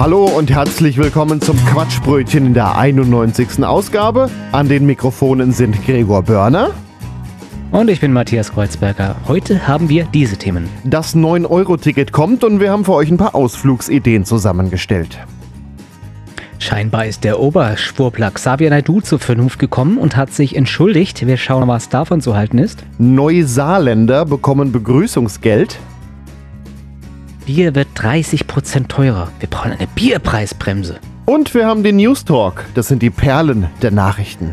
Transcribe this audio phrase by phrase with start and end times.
[0.00, 3.62] Hallo und herzlich willkommen zum Quatschbrötchen in der 91.
[3.62, 4.30] Ausgabe.
[4.50, 6.70] An den Mikrofonen sind Gregor Börner,
[7.70, 9.16] Und ich bin Matthias Kreuzberger.
[9.28, 10.70] Heute haben wir diese Themen.
[10.84, 15.18] das 9-Euro-Ticket kommt und wir haben für euch ein paar Ausflugsideen zusammengestellt.
[16.58, 21.26] Scheinbar ist der Oberschwurbler Xavier Naidu zur Vernunft gekommen und hat sich entschuldigt.
[21.26, 22.84] Wir schauen, was davon zu halten ist.
[22.96, 25.78] Neusaarländer bekommen Begrüßungsgeld.
[27.52, 29.26] Bier wird 30% teurer.
[29.40, 31.00] Wir brauchen eine Bierpreisbremse.
[31.26, 32.64] Und wir haben den News Talk.
[32.74, 34.52] Das sind die Perlen der Nachrichten.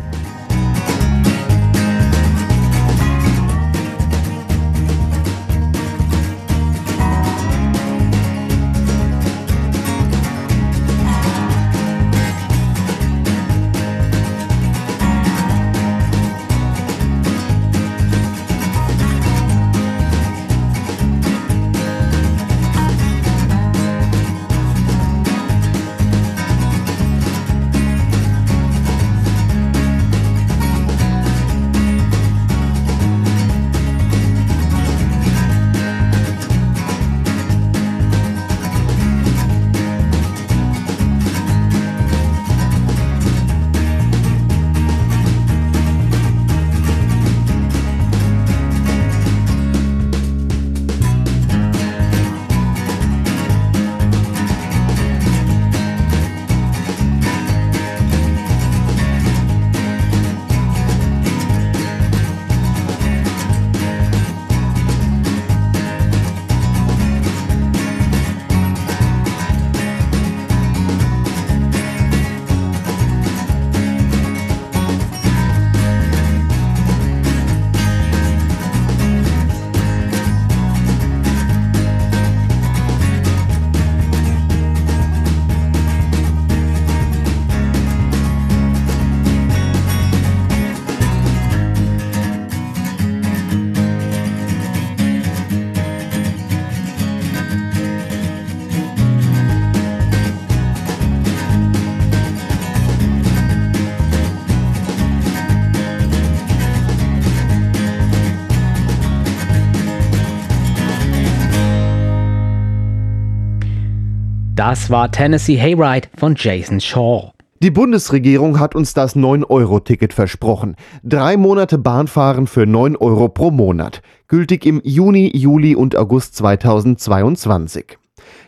[114.70, 117.32] Das war Tennessee Hayride von Jason Shaw.
[117.64, 120.76] Die Bundesregierung hat uns das 9-Euro-Ticket versprochen.
[121.04, 124.02] Drei Monate Bahnfahren für 9 Euro pro Monat.
[124.28, 127.98] Gültig im Juni, Juli und August 2022.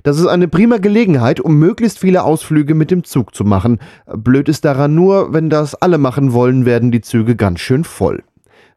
[0.04, 3.80] Das ist eine prima Gelegenheit, um möglichst viele Ausflüge mit dem Zug zu machen.
[4.06, 8.24] Blöd ist daran nur, wenn das alle machen wollen, werden die Züge ganz schön voll.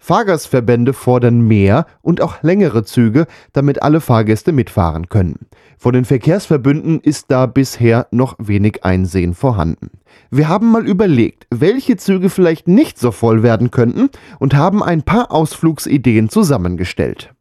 [0.02, 5.46] Fahrgastverbände fordern mehr und auch längere Züge, damit alle Fahrgäste mitfahren können.
[5.78, 9.90] Von den Verkehrsverbünden ist da bisher noch wenig Einsehen vorhanden.
[10.28, 15.04] Wir haben mal überlegt, welche Züge vielleicht nicht so voll werden könnten und haben ein
[15.04, 17.32] paar Ausflugsideen zusammengestellt.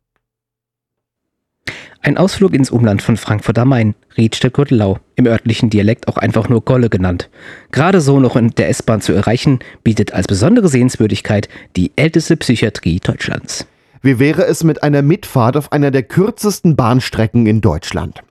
[2.03, 6.65] Ein Ausflug ins Umland von Frankfurt am Main, Riedstedt-Gürtelau, im örtlichen Dialekt auch einfach nur
[6.65, 7.29] Golle genannt.
[7.71, 12.99] Gerade so noch in der S-Bahn zu erreichen, bietet als besondere Sehenswürdigkeit die älteste Psychiatrie
[12.99, 13.67] Deutschlands.
[14.01, 18.23] Wie wäre es mit einer Mitfahrt auf einer der kürzesten Bahnstrecken in Deutschland?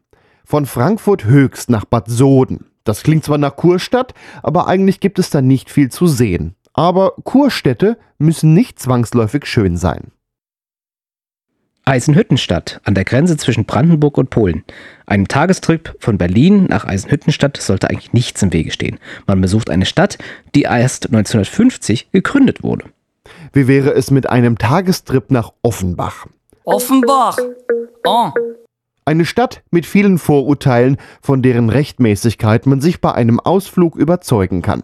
[0.45, 2.67] Von Frankfurt Höchst nach Bad Soden.
[2.83, 6.57] Das klingt zwar nach Kurstadt, aber eigentlich gibt es da nicht viel zu sehen.
[6.73, 10.11] Aber Kurstädte müssen nicht zwangsläufig schön sein.
[11.85, 14.65] Eisenhüttenstadt an der Grenze zwischen Brandenburg und Polen.
[15.07, 18.99] Einem Tagestrip von Berlin nach Eisenhüttenstadt sollte eigentlich nichts im Wege stehen.
[19.27, 20.19] Man besucht eine Stadt,
[20.55, 22.87] die erst 1950 gegründet wurde.
[23.53, 26.27] Wie wäre es mit einem Tagestrip nach Offenbach?
[26.65, 27.39] Offenbach.
[28.07, 28.31] Oh,
[29.05, 34.83] Eine Stadt mit vielen Vorurteilen, von deren Rechtmäßigkeit man sich bei einem Ausflug überzeugen kann.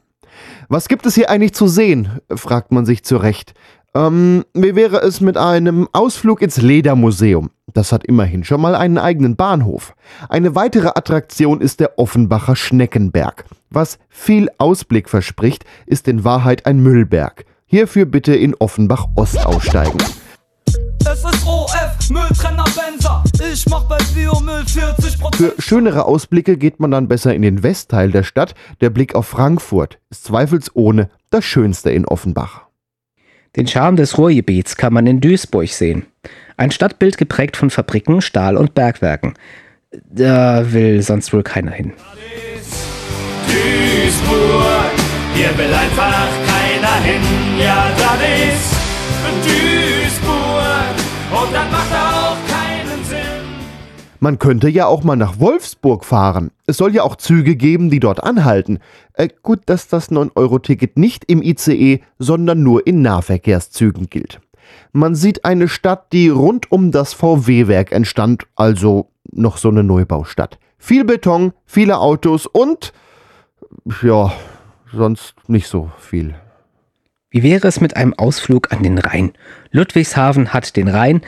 [0.68, 2.20] Was gibt es hier eigentlich zu sehen?
[2.34, 3.54] fragt man sich zu Recht.
[3.96, 7.50] Ähm, wie wäre es mit einem Ausflug ins Ledermuseum?
[7.72, 9.94] Das hat immerhin schon mal einen eigenen Bahnhof.
[10.28, 13.46] Eine weitere Attraktion ist der Offenbacher Schneckenberg.
[13.70, 17.46] Was viel Ausblick verspricht, ist in Wahrheit ein Müllberg.
[17.64, 19.98] Hierfür bitte in Offenbach Ost aussteigen.
[21.00, 22.10] es ist OF.
[22.10, 23.24] Mülltrenner Benzer.
[23.50, 25.36] Ich mach bei Biomüll 40%.
[25.36, 28.54] Für schönere Ausblicke geht man dann besser in den Westteil der Stadt.
[28.82, 32.65] Der Blick auf Frankfurt ist zweifelsohne das Schönste in Offenbach.
[33.56, 36.06] Den Charme des Ruhrgebiets kann man in Duisburg sehen.
[36.58, 39.34] Ein Stadtbild geprägt von Fabriken, Stahl und Bergwerken.
[40.10, 41.94] Da will sonst wohl keiner hin.
[43.46, 44.92] Duisburg,
[45.34, 47.22] hier will einfach keiner hin.
[47.58, 48.20] Ja, das
[48.52, 48.76] ist
[49.44, 50.94] Duisburg
[51.30, 52.15] und das macht Sinn.
[54.26, 56.50] Man könnte ja auch mal nach Wolfsburg fahren.
[56.66, 58.80] Es soll ja auch Züge geben, die dort anhalten.
[59.12, 64.40] Äh, gut, dass das 9-Euro-Ticket nicht im ICE, sondern nur in Nahverkehrszügen gilt.
[64.90, 70.58] Man sieht eine Stadt, die rund um das VW-Werk entstand, also noch so eine Neubaustadt.
[70.76, 72.92] Viel Beton, viele Autos und
[74.02, 74.32] ja,
[74.92, 76.34] sonst nicht so viel.
[77.30, 79.34] Wie wäre es mit einem Ausflug an den Rhein?
[79.70, 81.20] Ludwigshafen hat den Rhein,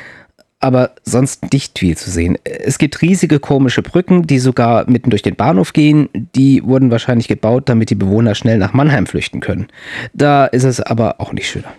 [0.60, 2.36] aber sonst nicht viel zu sehen.
[2.44, 6.08] Es gibt riesige komische Brücken, die sogar mitten durch den Bahnhof gehen.
[6.34, 9.68] Die wurden wahrscheinlich gebaut, damit die Bewohner schnell nach Mannheim flüchten können.
[10.14, 11.72] Da ist es aber auch nicht schöner.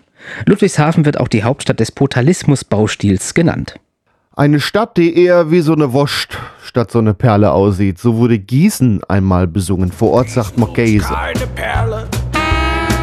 [0.45, 3.75] Ludwigshafen wird auch die Hauptstadt des Potalismus-Baustils genannt.
[4.35, 7.99] Eine Stadt, die eher wie so eine Wurst statt so eine Perle aussieht.
[7.99, 9.91] So wurde Gießen einmal besungen.
[9.91, 11.07] Vor Ort sagt man Käse.
[11.07, 12.07] Keine Perle,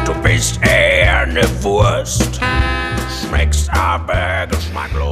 [0.05, 2.39] du bist eher eine Wurst.
[3.71, 4.47] Aber.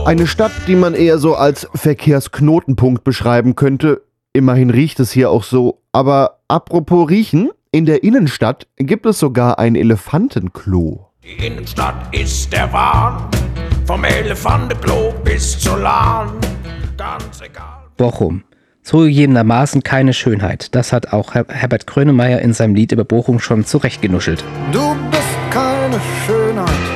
[0.06, 4.04] Eine Stadt, die man eher so als Verkehrsknotenpunkt beschreiben könnte.
[4.34, 5.82] Immerhin riecht es hier auch so.
[5.92, 11.10] Aber apropos riechen, in der Innenstadt gibt es sogar ein Elefantenklo.
[11.24, 13.30] Die Innenstadt ist der Wahn.
[13.86, 16.30] Vom Elefantenklo bis zur Lahn.
[16.98, 17.88] Ganz egal.
[17.98, 18.44] Bochum.
[18.84, 20.76] Zugegebenermaßen keine Schönheit.
[20.76, 24.44] Das hat auch Her Herbert Grönemeyer in seinem Lied über Bochum schon zurechtgenuschelt.
[24.72, 26.95] Du bist keine Schönheit.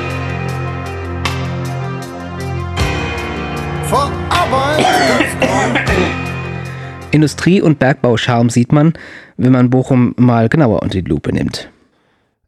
[7.12, 8.94] Industrie- und Bergbauscharm sieht man,
[9.38, 11.72] wenn man Bochum mal genauer unter die Lupe nimmt.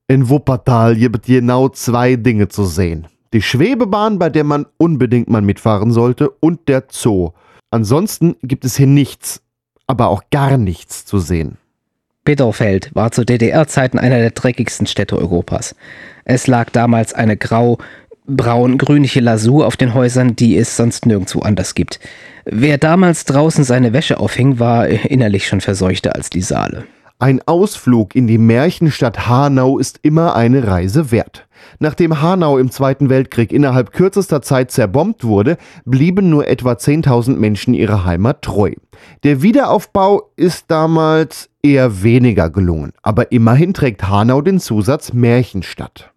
[0.08, 3.08] In Wuppertal gibt genau zwei Dinge zu sehen.
[3.34, 7.32] Die Schwebebahn, bei der man unbedingt mal mitfahren sollte, und der Zoo.
[7.72, 9.42] Ansonsten gibt es hier nichts,
[9.88, 11.58] aber auch gar nichts zu sehen.
[12.24, 15.76] Peterfeld war zu DDR-Zeiten einer der dreckigsten Städte Europas.
[16.24, 17.80] Es lag damals eine grau,
[18.28, 22.00] braun, grünliche Lasur auf den Häusern, die es sonst nirgendwo anders gibt.
[22.46, 26.86] Wer damals draußen seine Wäsche aufhing, war innerlich schon verseuchter als die Saale.
[27.20, 31.48] Ein Ausflug in die Märchenstadt Hanau ist immer eine Reise wert.
[31.78, 37.76] Nachdem Hanau im Zweiten Weltkrieg innerhalb kürzester Zeit zerbombt wurde, blieben nur etwa 10.000 Menschen
[37.76, 38.72] ihrer Heimat treu.
[39.24, 46.11] Der Wiederaufbau ist damals eher weniger gelungen, aber immerhin trägt Hanau den Zusatz Märchenstadt.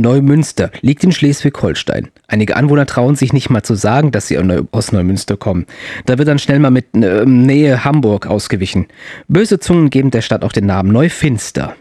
[0.00, 2.08] Neumünster liegt in Schleswig-Holstein.
[2.26, 4.38] Einige Anwohner trauen sich nicht mal zu sagen, dass sie
[4.72, 5.66] aus Neumünster kommen.
[6.06, 8.86] Da wird dann schnell mal mit äh, Nähe Hamburg ausgewichen.
[9.28, 11.74] Böse Zungen geben der Stadt auch den Namen Neufinster.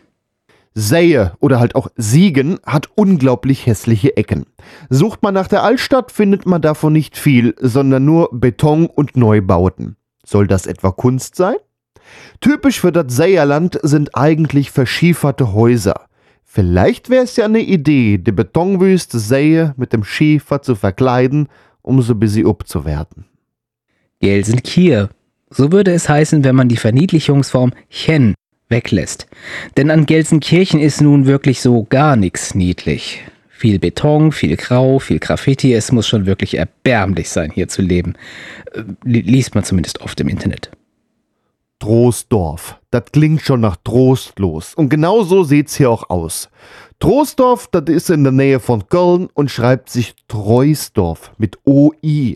[0.76, 4.46] Sähe oder halt auch Siegen hat unglaublich hässliche Ecken.
[4.90, 9.96] Sucht man nach der Altstadt, findet man davon nicht viel, sondern nur Beton und Neubauten.
[10.26, 11.56] Soll das etwa Kunst sein?
[12.40, 16.09] Typisch für das Säierland sind eigentlich verschieferte Häuser.
[16.52, 21.48] Vielleicht wäre es ja eine Idee, die Betonwüste Sähe mit dem Schiefer zu verkleiden,
[21.84, 23.26] um so busy abzuwerten.
[24.20, 25.10] Gelsenkirchen.
[25.52, 28.34] So würde es heißen, wenn man die Verniedlichungsform Chen
[28.68, 29.28] weglässt.
[29.78, 33.22] Denn an Gelsenkirchen ist nun wirklich so gar nichts niedlich.
[33.50, 35.72] Viel Beton, viel Grau, viel Graffiti.
[35.76, 38.16] Es muss schon wirklich erbärmlich sein, hier zu leben.
[38.74, 40.72] Äh, Liest man zumindest oft im Internet.
[41.80, 42.78] Troisdorf.
[42.92, 44.74] Das klingt schon nach trostlos.
[44.76, 46.50] Und genau so sieht's hier auch aus.
[47.00, 52.36] Troisdorf, das ist in der Nähe von Köln und schreibt sich Treusdorf mit OI.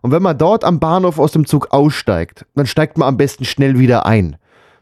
[0.00, 3.44] Und wenn man dort am Bahnhof aus dem Zug aussteigt, dann steigt man am besten
[3.44, 4.36] schnell wieder ein.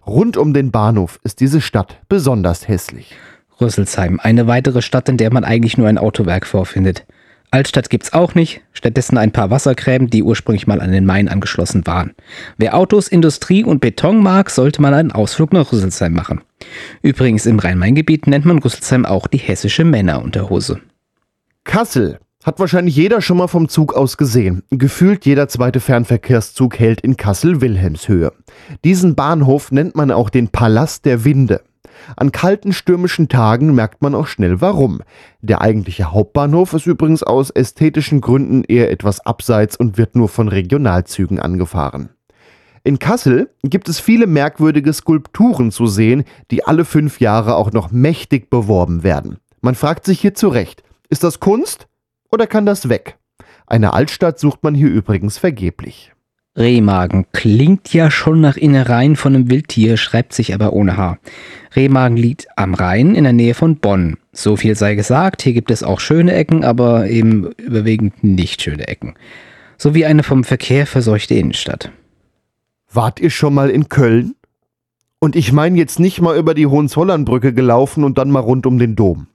[0.06, 3.16] Rund um den Bahnhof ist diese Stadt besonders hässlich.
[3.60, 7.04] Rüsselsheim, eine weitere Stadt, in der man eigentlich nur ein Autowerk vorfindet.
[7.50, 11.86] Altstadt gibt's auch nicht, stattdessen ein paar Wassergräben, die ursprünglich mal an den Main angeschlossen
[11.86, 12.14] waren.
[12.58, 16.42] Wer Autos, Industrie und Beton mag, sollte mal einen Ausflug nach Rüsselsheim machen.
[17.02, 20.80] Übrigens im Rhein-Main-Gebiet nennt man Rüsselsheim auch die hessische Männerunterhose.
[21.64, 24.62] Kassel hat wahrscheinlich jeder schon mal vom Zug aus gesehen.
[24.70, 28.32] Gefühlt jeder zweite Fernverkehrszug hält in Kassel-Wilhelmshöhe.
[28.84, 31.62] Diesen Bahnhof nennt man auch den Palast der Winde.
[32.16, 35.02] An kalten stürmischen Tagen merkt man auch schnell warum.
[35.40, 40.48] Der eigentliche Hauptbahnhof ist übrigens aus ästhetischen Gründen eher etwas abseits und wird nur von
[40.48, 42.10] Regionalzügen angefahren.
[42.84, 47.90] In Kassel gibt es viele merkwürdige Skulpturen zu sehen, die alle fünf Jahre auch noch
[47.90, 49.38] mächtig beworben werden.
[49.60, 51.88] Man fragt sich hier zu Recht, ist das Kunst
[52.30, 53.18] oder kann das weg?
[53.66, 56.12] Eine Altstadt sucht man hier übrigens vergeblich.
[56.58, 61.18] Rehmagen klingt ja schon nach Innereien von einem Wildtier, schreibt sich aber ohne Haar.
[61.76, 64.16] Rehmagen liegt am Rhein in der Nähe von Bonn.
[64.32, 68.88] So viel sei gesagt, hier gibt es auch schöne Ecken, aber eben überwiegend nicht schöne
[68.88, 69.14] Ecken.
[69.76, 71.92] Sowie eine vom Verkehr verseuchte Innenstadt.
[72.92, 74.34] Wart ihr schon mal in Köln?
[75.20, 78.78] Und ich meine jetzt nicht mal über die Hohenzollernbrücke gelaufen und dann mal rund um
[78.78, 79.28] den Dom.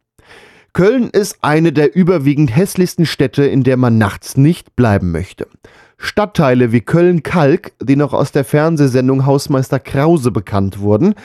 [0.73, 5.47] Köln ist eine der überwiegend hässlichsten Städte, in der man nachts nicht bleiben möchte.
[6.03, 11.15] Stadtteile wie Köln-Kalk, die noch aus der Fernsehsendung Hausmeister Krause bekannt wurden,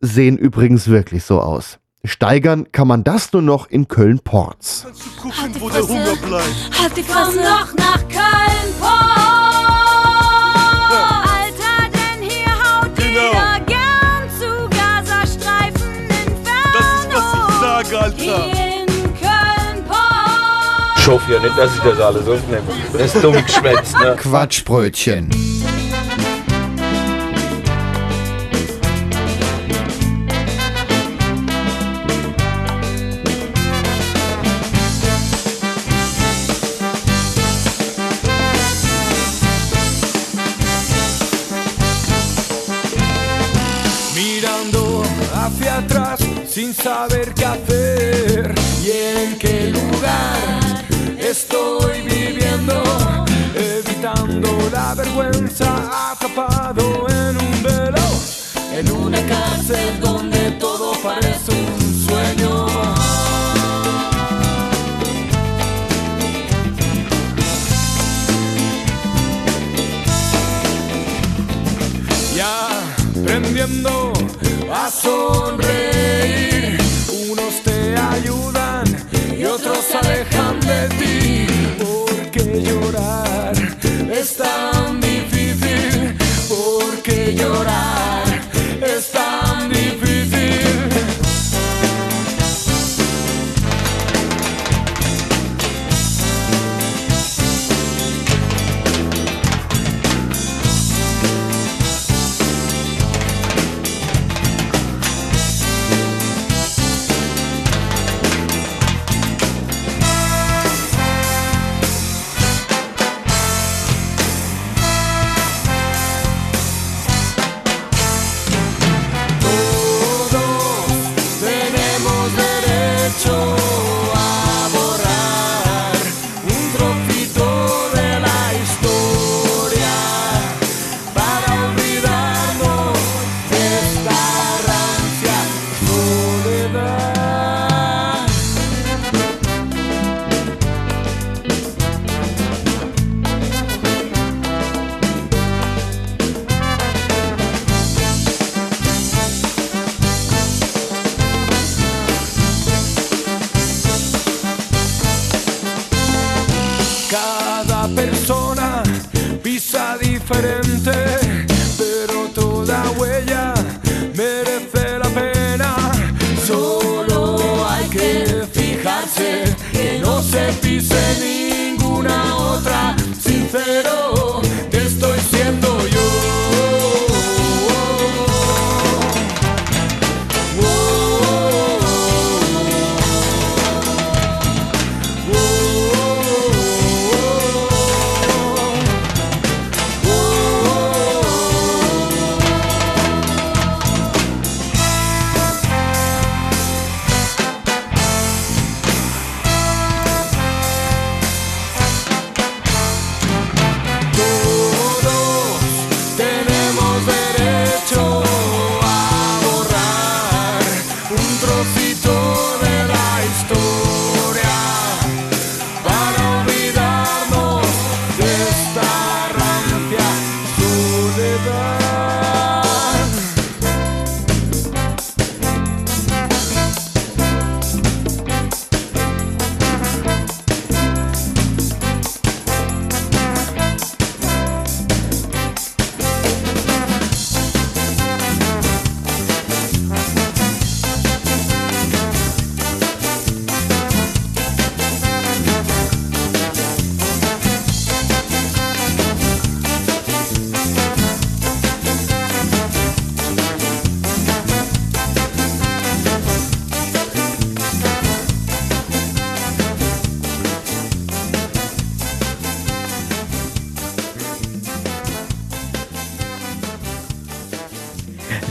[0.00, 1.78] sehen übrigens wirklich so aus.
[2.02, 4.86] Steigern kann man das nur noch in Köln-Porz.
[5.72, 6.80] Der Hunger bleibt.
[6.80, 7.38] Halt die Fresse.
[7.38, 9.33] Komm doch nach Köln,
[21.04, 22.62] Ich hoffe ja nicht, dass ich das alles aufnehme.
[22.94, 24.16] Das ist dumm geschwätzt, ne?
[24.16, 25.28] Quatschbrötchen.
[44.14, 45.02] Mirando
[45.34, 47.83] hacia atrás sin saber qué hacer
[51.34, 52.80] estoy viviendo,
[53.56, 58.06] evitando la vergüenza, atrapado en un velo,
[58.72, 60.00] en una cárcel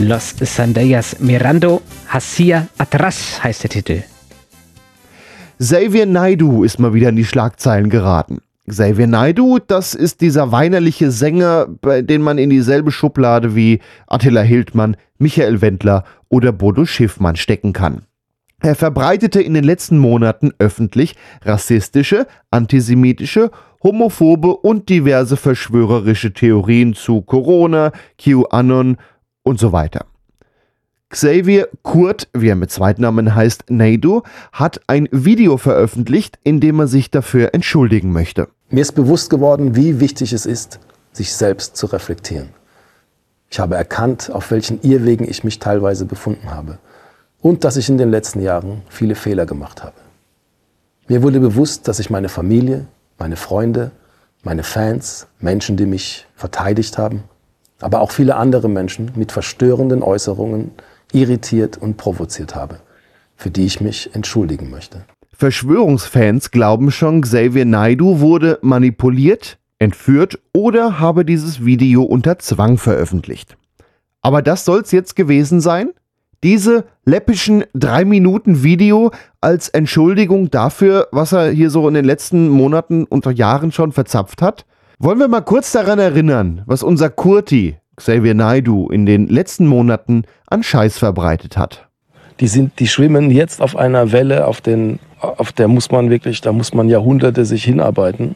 [0.06, 4.02] Los Sandallas Mirando Hacia Atras heißt der Titel.
[5.58, 8.42] Xavier Naidu ist mal wieder in die Schlagzeilen geraten.
[8.68, 14.42] Xavier Naidu, das ist dieser weinerliche Sänger, bei dem man in dieselbe Schublade wie Attila
[14.42, 18.02] Hildmann, Michael Wendler oder Bodo Schiffmann stecken kann.
[18.60, 23.50] Er verbreitete in den letzten Monaten öffentlich rassistische, antisemitische,
[23.82, 28.96] homophobe und diverse verschwörerische Theorien zu Corona, QAnon
[29.44, 30.06] und so weiter.
[31.10, 36.88] Xavier Kurt, wie er mit Zweitnamen heißt, Naidu, hat ein Video veröffentlicht, in dem er
[36.88, 38.48] sich dafür entschuldigen möchte.
[38.70, 40.80] Mir ist bewusst geworden, wie wichtig es ist,
[41.12, 42.48] sich selbst zu reflektieren.
[43.48, 46.78] Ich habe erkannt, auf welchen Irrwegen ich mich teilweise befunden habe
[47.40, 49.94] und dass ich in den letzten Jahren viele Fehler gemacht habe.
[51.06, 52.86] Mir wurde bewusst, dass ich meine Familie,
[53.18, 53.92] meine Freunde,
[54.42, 57.22] meine Fans, Menschen, die mich verteidigt haben,
[57.84, 60.70] aber auch viele andere Menschen mit verstörenden Äußerungen
[61.12, 62.80] irritiert und provoziert habe,
[63.36, 65.04] für die ich mich entschuldigen möchte.
[65.34, 73.58] Verschwörungsfans glauben schon, Xavier Naidu wurde manipuliert, entführt oder habe dieses Video unter Zwang veröffentlicht.
[74.22, 75.90] Aber das soll's jetzt gewesen sein?
[76.42, 79.10] Diese läppischen drei Minuten Video
[79.42, 84.40] als Entschuldigung dafür, was er hier so in den letzten Monaten und Jahren schon verzapft
[84.40, 84.64] hat?
[85.04, 90.22] Wollen wir mal kurz daran erinnern, was unser Kurti, Xavier Naidu, in den letzten Monaten
[90.46, 91.90] an Scheiß verbreitet hat?
[92.40, 96.40] Die, sind, die schwimmen jetzt auf einer Welle, auf, den, auf der muss man wirklich,
[96.40, 98.34] da muss man Jahrhunderte sich hinarbeiten,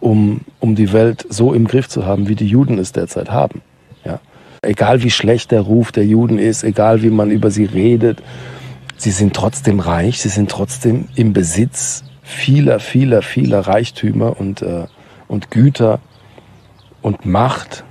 [0.00, 3.60] um, um die Welt so im Griff zu haben, wie die Juden es derzeit haben.
[4.02, 4.20] Ja?
[4.62, 8.22] Egal wie schlecht der Ruf der Juden ist, egal wie man über sie redet,
[8.96, 14.86] sie sind trotzdem reich, sie sind trotzdem im Besitz vieler, vieler, vieler Reichtümer und, äh,
[15.30, 16.00] und Güter
[17.02, 17.84] und Macht.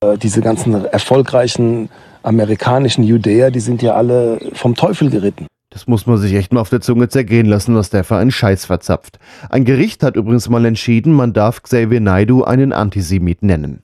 [0.00, 1.88] Äh, diese ganzen erfolgreichen
[2.22, 5.46] amerikanischen Judäer, die sind ja alle vom Teufel geritten.
[5.70, 8.30] Das muss man sich echt mal auf der Zunge zergehen lassen, was der für einen
[8.30, 9.18] Scheiß verzapft.
[9.48, 13.82] Ein Gericht hat übrigens mal entschieden, man darf Xavier Naidu einen Antisemit nennen.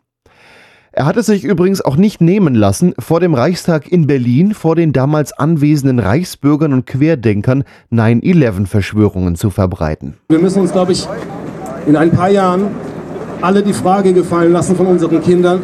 [0.93, 4.75] Er hat es sich übrigens auch nicht nehmen lassen, vor dem Reichstag in Berlin vor
[4.75, 10.15] den damals anwesenden Reichsbürgern und Querdenkern 9-11-Verschwörungen zu verbreiten.
[10.29, 11.07] Wir müssen uns, glaube ich,
[11.89, 12.69] in ein paar Jahren
[13.41, 15.63] alle die Frage gefallen lassen von unseren Kindern,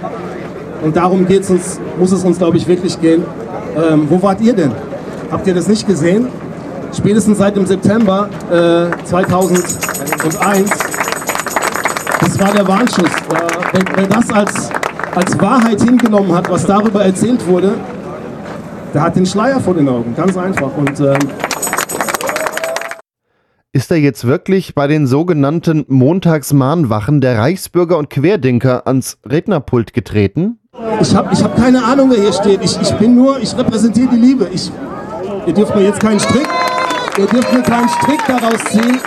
[0.85, 3.25] und darum geht's uns, muss es uns, glaube ich, wirklich gehen.
[3.75, 4.71] Ähm, wo wart ihr denn?
[5.31, 6.29] Habt ihr das nicht gesehen?
[6.93, 10.71] Spätestens seit dem September äh, 2001.
[12.21, 13.09] Das war der Warnschuss.
[13.09, 14.71] Äh, wer, wer, das als,
[15.15, 17.73] als Wahrheit hingenommen hat, was darüber erzählt wurde,
[18.93, 20.15] der hat den Schleier vor den Augen.
[20.15, 20.71] Ganz einfach.
[20.77, 21.19] Und ähm,
[23.75, 30.61] ist er jetzt wirklich bei den sogenannten Montagsmahnwachen der Reichsbürger und Querdenker ans Rednerpult getreten?
[31.01, 32.63] Ich habe ich hab keine Ahnung, wer hier steht.
[32.63, 34.49] Ich, ich bin nur, ich repräsentiere die Liebe.
[34.53, 34.71] Ich,
[35.45, 36.47] ihr dürft mir jetzt keinen Strick,
[37.19, 39.01] ihr dürft mir keinen Strick daraus ziehen.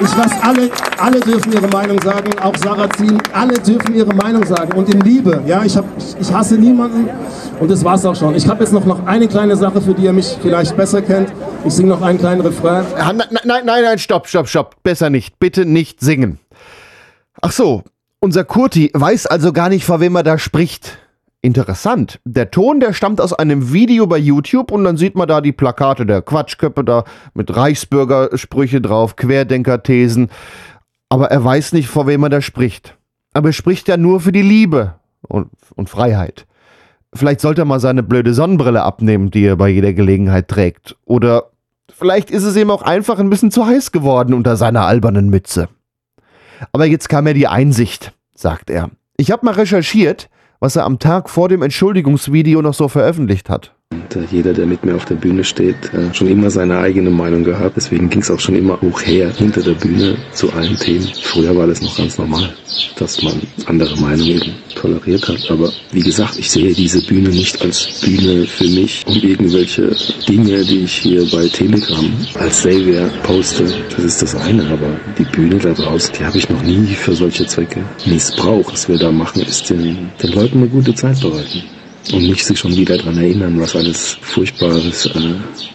[0.00, 4.72] Ich lasse alle, alle dürfen ihre Meinung sagen, auch Sarrazin, alle dürfen ihre Meinung sagen
[4.78, 5.42] und in Liebe.
[5.44, 5.84] Ja, ich, hab,
[6.20, 7.08] ich hasse niemanden
[7.58, 8.36] und das war's auch schon.
[8.36, 11.32] Ich habe jetzt noch, noch eine kleine Sache, für die ihr mich vielleicht besser kennt.
[11.64, 12.86] Ich singe noch einen kleinen Refrain.
[12.96, 14.76] Nein, nein, nein, nein, stopp, stopp, stopp.
[14.84, 15.40] Besser nicht.
[15.40, 16.38] Bitte nicht singen.
[17.40, 17.82] Ach so,
[18.20, 20.98] unser Kurti weiß also gar nicht, vor wem er da spricht.
[21.40, 22.18] Interessant.
[22.24, 25.52] Der Ton, der stammt aus einem Video bei YouTube und dann sieht man da die
[25.52, 30.30] Plakate der Quatschköppe da mit Reichsbürgersprüche drauf, Querdenker-Thesen.
[31.08, 32.96] Aber er weiß nicht, vor wem er da spricht.
[33.34, 36.46] Aber er spricht ja nur für die Liebe und, und Freiheit.
[37.14, 40.96] Vielleicht sollte er mal seine blöde Sonnenbrille abnehmen, die er bei jeder Gelegenheit trägt.
[41.04, 41.50] Oder
[41.88, 45.68] vielleicht ist es ihm auch einfach ein bisschen zu heiß geworden unter seiner albernen Mütze.
[46.72, 48.90] Aber jetzt kam mir die Einsicht, sagt er.
[49.16, 50.28] Ich habe mal recherchiert,
[50.60, 53.77] was er am Tag vor dem Entschuldigungsvideo noch so veröffentlicht hat.
[54.08, 57.10] Und äh, jeder, der mit mir auf der Bühne steht, äh, schon immer seine eigene
[57.10, 57.76] Meinung gehabt.
[57.76, 61.08] Deswegen ging es auch schon immer hoch her hinter der Bühne zu allen Themen.
[61.22, 62.54] Früher war das noch ganz normal,
[62.96, 65.50] dass man andere Meinungen eben toleriert hat.
[65.50, 69.94] Aber wie gesagt, ich sehe diese Bühne nicht als Bühne für mich, um irgendwelche
[70.28, 73.64] Dinge, die ich hier bei Telegram als Savior poste.
[73.94, 74.68] Das ist das eine.
[74.70, 78.72] Aber die Bühne da draußen, die habe ich noch nie für solche Zwecke missbraucht.
[78.72, 81.62] Was wir da machen, ist den, den Leuten eine gute Zeit bereiten
[82.12, 85.34] und nicht sich schon wieder daran erinnern, was alles Furchtbares äh,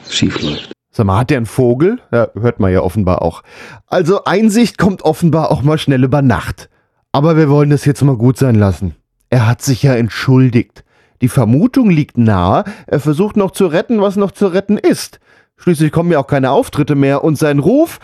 [0.09, 0.71] schief läuft.
[0.91, 1.99] Sag mal, hat der einen Vogel?
[2.11, 3.41] Ja, hört man ja offenbar auch.
[3.87, 6.69] Also Einsicht kommt offenbar auch mal schnell über Nacht.
[7.11, 8.95] Aber wir wollen das jetzt mal gut sein lassen.
[9.29, 10.83] Er hat sich ja entschuldigt.
[11.21, 15.19] Die Vermutung liegt nahe, er versucht noch zu retten, was noch zu retten ist.
[15.57, 17.99] Schließlich kommen ja auch keine Auftritte mehr und sein Ruf,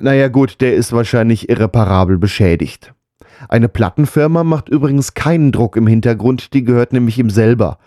[0.00, 2.92] naja gut, der ist wahrscheinlich irreparabel beschädigt.
[3.48, 7.78] Eine Plattenfirma macht übrigens keinen Druck im Hintergrund, die gehört nämlich ihm selber.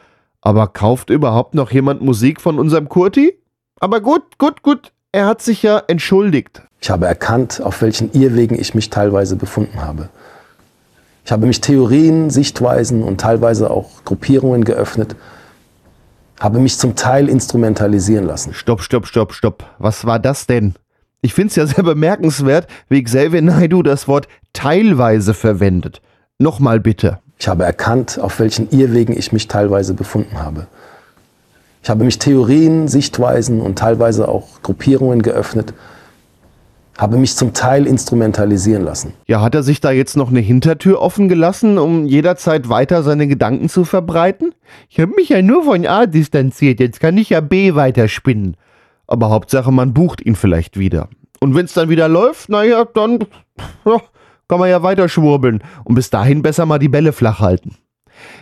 [0.41, 3.37] Aber kauft überhaupt noch jemand Musik von unserem Kurti?
[3.79, 6.61] Aber gut, gut, gut, er hat sich ja entschuldigt.
[6.79, 10.09] Ich habe erkannt, auf welchen Irrwegen ich mich teilweise befunden habe.
[11.25, 15.15] Ich habe mich Theorien, Sichtweisen und teilweise auch Gruppierungen geöffnet,
[16.39, 18.53] habe mich zum Teil instrumentalisieren lassen.
[18.53, 19.63] Stopp, stopp, stopp, stopp.
[19.77, 20.73] Was war das denn?
[21.23, 26.01] Ich finde es ja sehr bemerkenswert, wie Xavier Naidu das Wort teilweise verwendet.
[26.39, 27.19] Nochmal bitte.
[27.37, 30.65] Ich habe erkannt, auf welchen Irrwegen ich mich teilweise befunden habe.
[31.83, 35.73] Ich habe mich Theorien, Sichtweisen und teilweise auch Gruppierungen geöffnet,
[36.97, 39.13] habe mich zum Teil instrumentalisieren lassen.
[39.27, 43.27] Ja, hat er sich da jetzt noch eine Hintertür offen gelassen, um jederzeit weiter seine
[43.27, 44.53] Gedanken zu verbreiten?
[44.89, 48.57] Ich habe mich ja nur von A distanziert, jetzt kann ich ja B weiterspinnen.
[49.11, 51.09] Aber Hauptsache, man bucht ihn vielleicht wieder.
[51.41, 53.19] Und wenn es dann wieder läuft, naja, dann
[53.85, 53.97] ja,
[54.47, 57.75] kann man ja weiter schwurbeln und bis dahin besser mal die Bälle flach halten.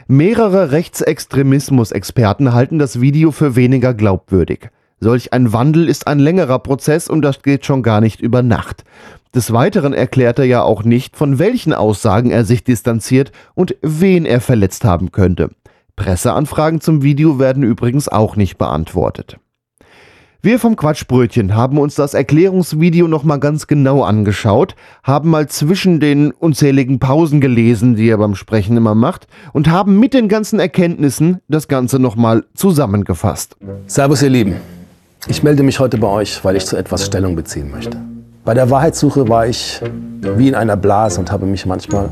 [0.08, 4.70] Mehrere Rechtsextremismus-Experten halten das Video für weniger glaubwürdig.
[5.00, 8.84] Solch ein Wandel ist ein längerer Prozess und das geht schon gar nicht über Nacht.
[9.34, 14.28] Des Weiteren erklärt er ja auch nicht, von welchen Aussagen er sich distanziert und wen
[14.28, 15.50] er verletzt haben könnte.
[15.96, 19.40] Presseanfragen zum Video werden übrigens auch nicht beantwortet.
[20.42, 24.74] Wir vom Quatschbrötchen haben uns das Erklärungsvideo nochmal ganz genau angeschaut,
[25.04, 30.00] haben mal zwischen den unzähligen Pausen gelesen, die er beim Sprechen immer macht, und haben
[30.00, 33.58] mit den ganzen Erkenntnissen das Ganze nochmal zusammengefasst.
[33.88, 34.56] Servus ihr Lieben.
[35.28, 37.98] Ich melde mich heute bei euch, weil ich zu etwas Stellung beziehen möchte.
[38.46, 39.82] Bei der Wahrheitssuche war ich
[40.38, 42.10] wie in einer Blase und habe mich manchmal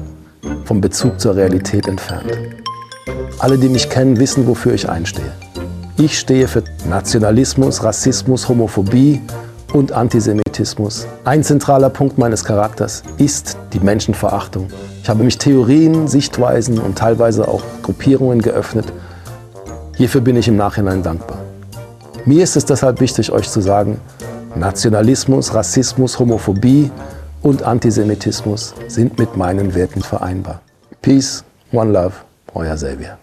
[0.65, 2.37] vom Bezug zur Realität entfernt.
[3.39, 5.31] Alle, die mich kennen, wissen, wofür ich einstehe.
[5.99, 9.19] Ich stehe für Nationalismus, Rassismus, Homophobie
[9.73, 11.07] und Antisemitismus.
[11.25, 14.67] Ein zentraler Punkt meines Charakters ist die Menschenverachtung.
[15.01, 18.85] Ich habe mich Theorien, Sichtweisen und teilweise auch Gruppierungen geöffnet.
[19.95, 21.39] Hierfür bin ich im Nachhinein dankbar.
[22.25, 23.99] Mir ist es deshalb wichtig, euch zu sagen,
[24.53, 26.91] Nationalismus, Rassismus, Homophobie
[27.41, 30.61] und Antisemitismus sind mit meinen Werten vereinbar.
[31.01, 32.13] Peace, One Love,
[32.53, 33.17] euer Xavier.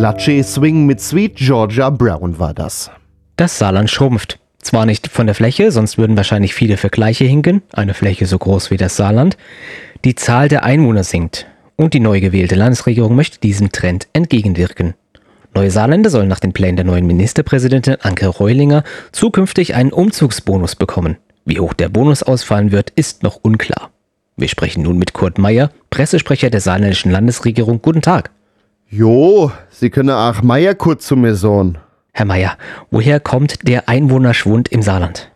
[0.00, 2.90] Lache Swing mit Sweet Georgia Brown war das.
[3.36, 4.38] Das Saarland schrumpft.
[4.62, 8.70] Zwar nicht von der Fläche, sonst würden wahrscheinlich viele Vergleiche hinken, eine Fläche so groß
[8.70, 9.36] wie das Saarland.
[10.06, 14.94] Die Zahl der Einwohner sinkt und die neu gewählte Landesregierung möchte diesem Trend entgegenwirken.
[15.54, 21.18] Neue Saarländer sollen nach den Plänen der neuen Ministerpräsidentin Anke Reulinger zukünftig einen Umzugsbonus bekommen.
[21.44, 23.90] Wie hoch der Bonus ausfallen wird, ist noch unklar.
[24.38, 27.82] Wir sprechen nun mit Kurt Meyer, Pressesprecher der saarländischen Landesregierung.
[27.82, 28.30] Guten Tag.
[28.92, 31.78] Jo, Sie können auch Meyer kurz zu mir sagen.
[32.12, 32.56] Herr Meyer,
[32.90, 35.30] woher kommt der Einwohnerschwund im Saarland?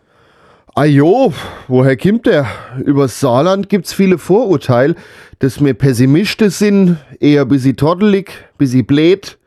[0.75, 1.31] Ajo,
[1.69, 2.47] woher kommt der?
[2.83, 4.95] Über Saarland gibt's viele Vorurteile,
[5.39, 9.37] dass wir Pessimisten sind, eher bisschen toddelig, bisschen blöd.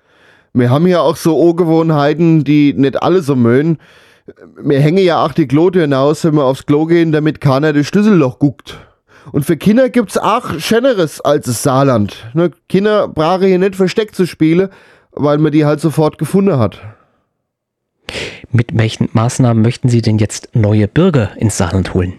[0.55, 3.77] Wir haben ja auch so Angewohnheiten, die nicht alle so mögen.
[4.59, 7.87] Wir hängen ja auch die Klotür hinaus, wenn wir aufs Klo gehen, damit keiner das
[7.87, 8.79] Schlüsselloch guckt.
[9.33, 12.31] Und für Kinder gibt's auch Schöneres als das Saarland.
[12.35, 14.69] Ne, Kinder brauchen hier nicht versteckt zu spielen,
[15.13, 16.81] weil man die halt sofort gefunden hat.
[18.51, 22.15] Mit welchen Maßnahmen möchten Sie denn jetzt neue Bürger ins Saarland holen?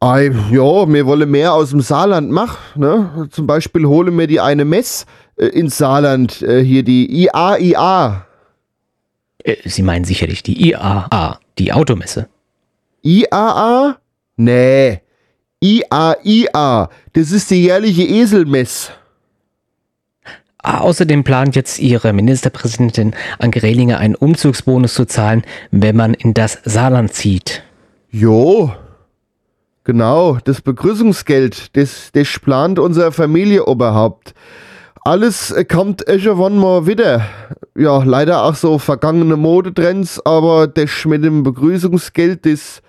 [0.00, 2.58] Ei, ja, wir wollen mehr aus dem Saarland machen.
[2.74, 3.28] Ne?
[3.30, 8.26] Zum Beispiel holen wir die eine Mess äh, ins Saarland, äh, hier die IAIA.
[9.44, 12.28] Äh, Sie meinen sicherlich die IAA, die Automesse.
[13.02, 13.96] IAA?
[14.36, 15.01] Nee.
[15.62, 16.90] IAIA.
[17.12, 18.90] Das ist die jährliche Eselmess.
[20.58, 26.58] Außerdem plant jetzt Ihre Ministerpräsidentin Anke Rehlinger einen Umzugsbonus zu zahlen, wenn man in das
[26.64, 27.62] Saarland zieht.
[28.10, 28.72] Jo.
[29.84, 34.34] Genau, das Begrüßungsgeld, das, das plant unser Familienoberhaupt.
[35.04, 37.26] Alles äh, kommt irgendwann mal wieder.
[37.76, 42.82] Ja, leider auch so vergangene Modetrends, aber das mit dem Begrüßungsgeld, das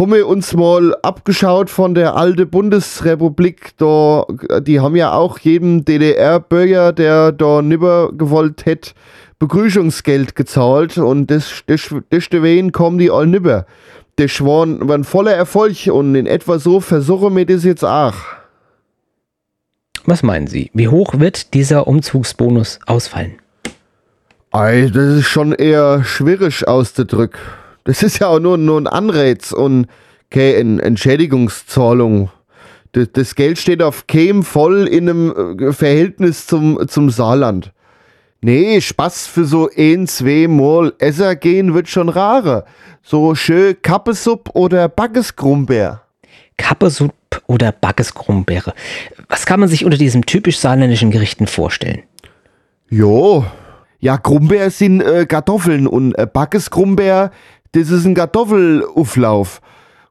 [0.00, 3.76] haben wir uns mal abgeschaut von der alten Bundesrepublik.
[3.76, 4.24] Da,
[4.60, 8.92] die haben ja auch jedem DDR-Bürger, der da nimmer gewollt hätte,
[9.38, 13.66] Begrüßungsgeld gezahlt und das, das, deswegen kommen die all nimmer.
[14.16, 17.84] Das war ein, war ein voller Erfolg und in etwa so versuchen wir das jetzt
[17.84, 18.16] auch.
[20.06, 20.70] Was meinen Sie?
[20.72, 23.34] Wie hoch wird dieser Umzugsbonus ausfallen?
[24.50, 27.38] Ei, das ist schon eher schwierig auszudrücken.
[27.90, 29.88] Das ist ja auch nur, nur ein Anreiz und
[30.30, 32.30] keine Entschädigungszahlung.
[32.92, 37.72] Das, das Geld steht auf keinem voll in einem äh, Verhältnis zum, zum Saarland.
[38.42, 42.64] Nee, Spaß für so ein, zwei Mal Esser gehen wird schon rarer.
[43.02, 46.02] So schön Kappesupp oder Backesgrumbeer.
[46.58, 47.12] Kappesupp
[47.48, 48.72] oder Backesgrumbeere.
[49.28, 52.04] Was kann man sich unter diesen typisch saarländischen Gerichten vorstellen?
[52.88, 53.44] Jo,
[54.02, 57.32] ja, Grumbeer sind äh, Kartoffeln und äh, Backesgrumbeer,
[57.72, 59.60] das ist ein Kartoffelauflauf.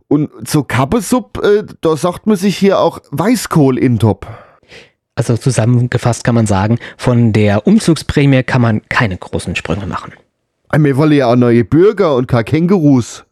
[0.07, 4.27] Und zur Kappesupp, äh, da sagt man sich hier auch Weißkohl in Top.
[5.15, 10.13] Also zusammengefasst kann man sagen, von der Umzugsprämie kann man keine großen Sprünge machen.
[10.77, 13.25] Wir wollen ja auch neue Bürger und keine Kängurus.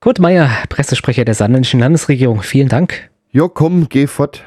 [0.00, 3.10] Kurt Meier, Pressesprecher der saarländischen Landesregierung, vielen Dank.
[3.30, 4.44] Ja, komm, geh fort.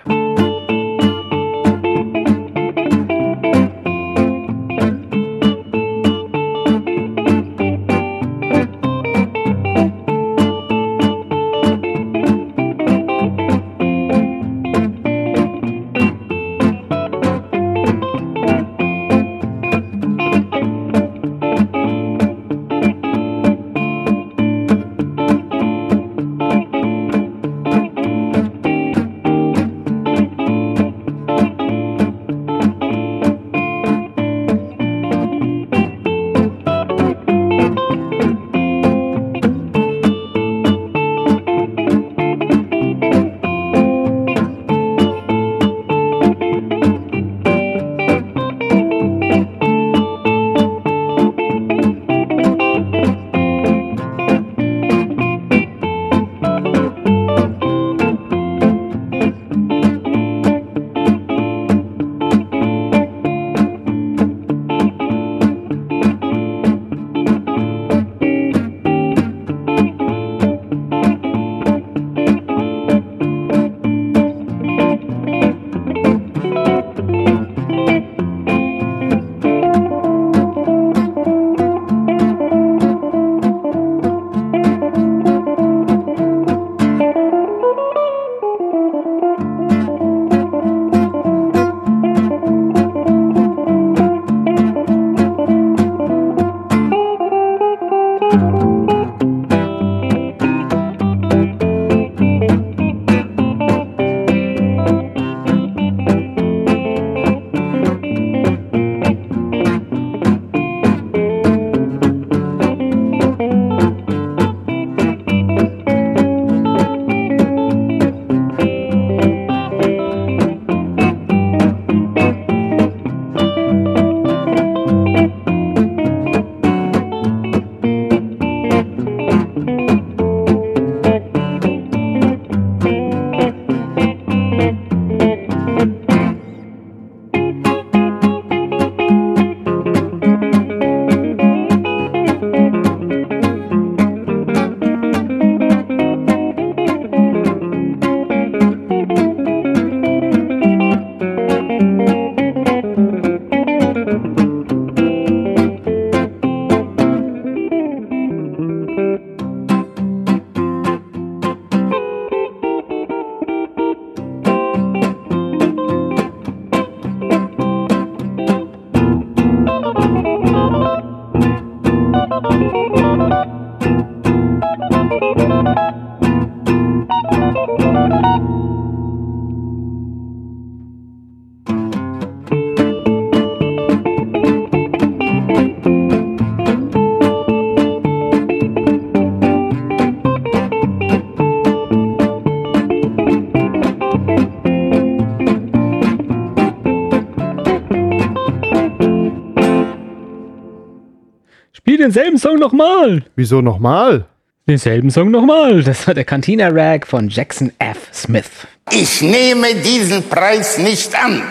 [202.02, 203.24] Denselben Song nochmal.
[203.36, 204.26] Wieso nochmal?
[204.68, 205.84] Denselben Song nochmal.
[205.84, 208.10] Das war der Cantina Rag von Jackson F.
[208.14, 208.50] Smith.
[208.92, 211.42] Ich nehme diesen Preis nicht an.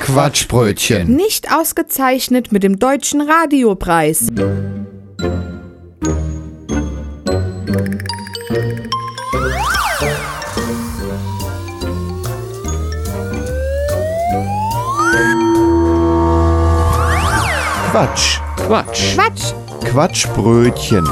[0.00, 1.14] Quatschbrötchen.
[1.14, 4.28] Nicht ausgezeichnet mit dem Deutschen Radiopreis.
[17.90, 18.40] Quatsch.
[18.56, 19.14] Quatsch.
[19.14, 19.63] Quatsch.
[19.84, 21.04] Quatschbrötchen.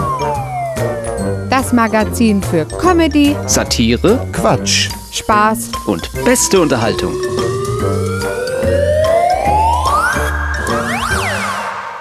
[1.49, 4.89] Das Magazin für Comedy, Satire, Quatsch.
[5.13, 7.13] Spaß und beste Unterhaltung.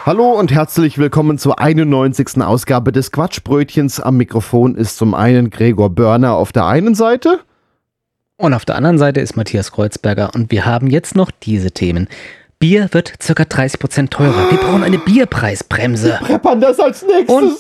[0.06, 2.42] Hallo und herzlich willkommen zur 91.
[2.42, 4.00] Ausgabe des Quatschbrötchens.
[4.00, 7.42] Am Mikrofon ist zum einen Gregor Börner auf der einen Seite.
[8.38, 12.08] Und auf der anderen Seite ist Matthias Kreuzberger und wir haben jetzt noch diese Themen.
[12.62, 13.34] Bier wird ca.
[13.34, 14.52] 30% teurer.
[14.52, 16.20] Wir brauchen eine Bierpreisbremse.
[16.22, 17.36] Preppern das als nächstes.
[17.36, 17.58] Und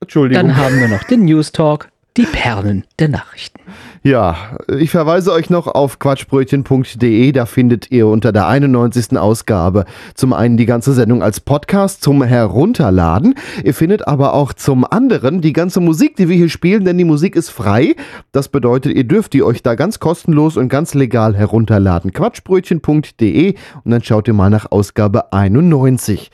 [0.00, 0.48] Entschuldigung.
[0.48, 3.60] dann haben wir noch den News Talk, die Perlen der Nachrichten.
[4.04, 4.36] Ja,
[4.66, 9.16] ich verweise euch noch auf quatschbrötchen.de, da findet ihr unter der 91.
[9.16, 9.84] Ausgabe
[10.16, 13.36] zum einen die ganze Sendung als Podcast zum Herunterladen.
[13.62, 17.04] Ihr findet aber auch zum anderen die ganze Musik, die wir hier spielen, denn die
[17.04, 17.94] Musik ist frei.
[18.32, 22.12] Das bedeutet, ihr dürft die euch da ganz kostenlos und ganz legal herunterladen.
[22.12, 26.32] quatschbrötchen.de und dann schaut ihr mal nach Ausgabe 91.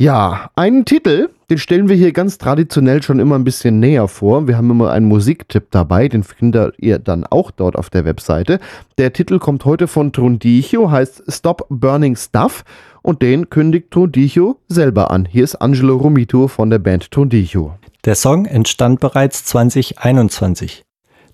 [0.00, 4.48] Ja, einen Titel, den stellen wir hier ganz traditionell schon immer ein bisschen näher vor.
[4.48, 8.60] Wir haben immer einen Musiktipp dabei, den findet ihr dann auch dort auf der Webseite.
[8.96, 12.64] Der Titel kommt heute von Trondicho, heißt Stop Burning Stuff
[13.02, 15.26] und den kündigt Trondicho selber an.
[15.26, 17.74] Hier ist Angelo Romito von der Band Trondicho.
[18.06, 20.82] Der Song entstand bereits 2021.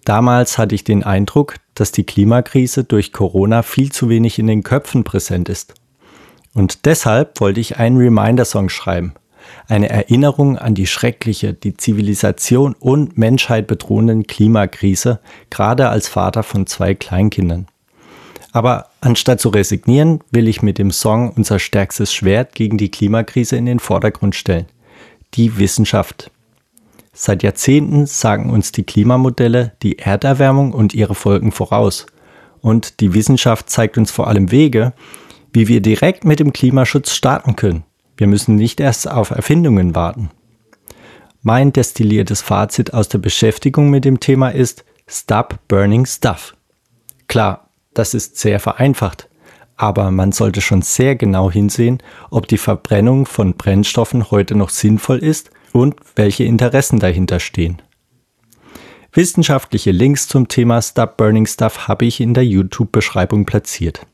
[0.05, 4.65] Damals hatte ich den Eindruck, dass die Klimakrise durch Corona viel zu wenig in den
[4.65, 5.75] Köpfen präsent ist.
[6.57, 9.13] Und deshalb wollte ich einen Reminder-Song schreiben.
[9.69, 16.67] Eine Erinnerung an die schreckliche, die Zivilisation und Menschheit bedrohenden Klimakrise, gerade als Vater von
[16.67, 17.67] zwei Kleinkindern.
[18.53, 23.57] Aber anstatt zu resignieren, will ich mit dem Song unser stärkstes Schwert gegen die Klimakrise
[23.57, 24.65] in den Vordergrund stellen.
[25.35, 26.31] Die Wissenschaft.
[27.13, 32.07] Seit Jahrzehnten sagen uns die Klimamodelle die Erderwärmung und ihre Folgen voraus.
[32.63, 34.95] Und die Wissenschaft zeigt uns vor allem Wege,
[35.57, 37.85] wie wir direkt mit dem Klimaschutz starten können.
[38.19, 40.29] Wir müssen nicht erst auf Erfindungen warten.
[41.41, 46.55] Mein destilliertes Fazit aus der Beschäftigung mit dem Thema ist Stop Burning Stuff.
[47.27, 49.31] Klar, das ist sehr vereinfacht,
[49.77, 55.21] aber man sollte schon sehr genau hinsehen, ob die Verbrennung von Brennstoffen heute noch sinnvoll
[55.21, 57.81] ist und welche Interessen dahinter stehen.
[59.11, 64.07] Wissenschaftliche Links zum Thema Stop Burning Stuff habe ich in der YouTube-Beschreibung platziert.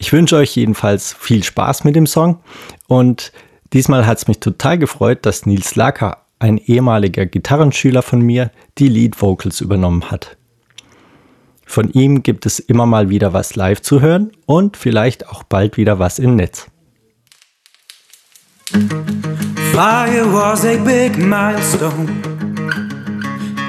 [0.00, 2.40] Ich wünsche euch jedenfalls viel Spaß mit dem Song
[2.88, 3.32] und
[3.74, 8.88] diesmal hat es mich total gefreut, dass Nils Lacker, ein ehemaliger Gitarrenschüler von mir, die
[8.88, 10.38] Lead Vocals übernommen hat.
[11.66, 15.76] Von ihm gibt es immer mal wieder was live zu hören und vielleicht auch bald
[15.76, 16.66] wieder was im Netz.
[19.72, 22.08] Fire was a big milestone.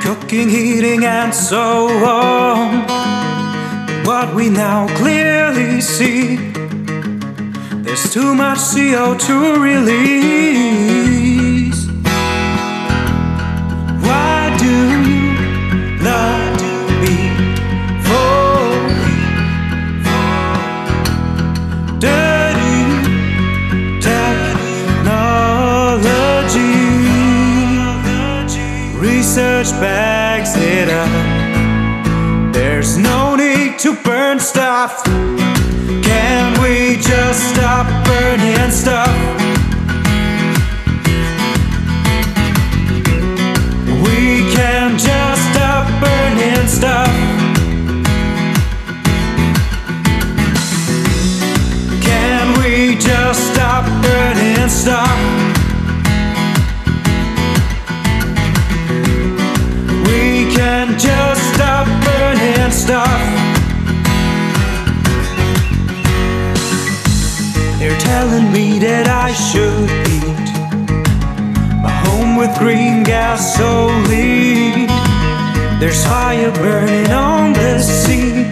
[0.01, 3.20] Cooking, heating, and so on.
[4.04, 6.38] What we now clearly see
[7.84, 11.02] there's too much CO2 release.
[14.06, 14.74] Why do
[15.08, 15.36] you
[16.02, 16.62] love
[17.02, 17.18] me
[18.08, 18.62] for
[21.99, 22.82] dirty
[24.02, 24.82] technology?
[28.97, 31.30] Research backs it up.
[33.82, 35.03] To burn stuff.
[35.03, 39.09] Can we just stop burning stuff?
[44.05, 47.11] We can just stop burning stuff.
[69.32, 70.51] I should heat
[71.82, 74.88] my home with green gasoline.
[75.79, 78.51] There's fire burning on the sea.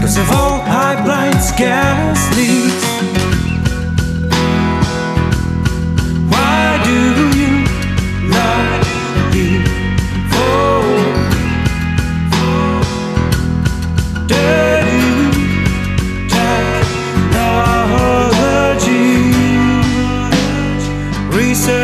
[0.00, 3.17] Cause of all pipelines, gas leaks.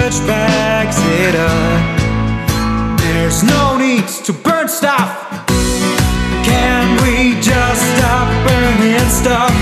[0.05, 3.01] Research backs it up.
[3.01, 5.47] There's no need to burn stuff.
[6.45, 9.54] Can we just stop burning stuff?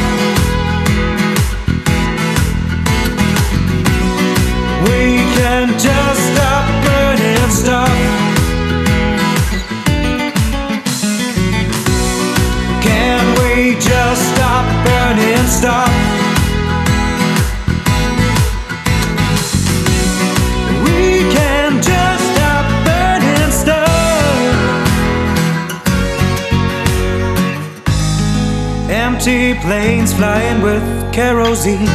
[30.23, 31.89] Flying with kerosene,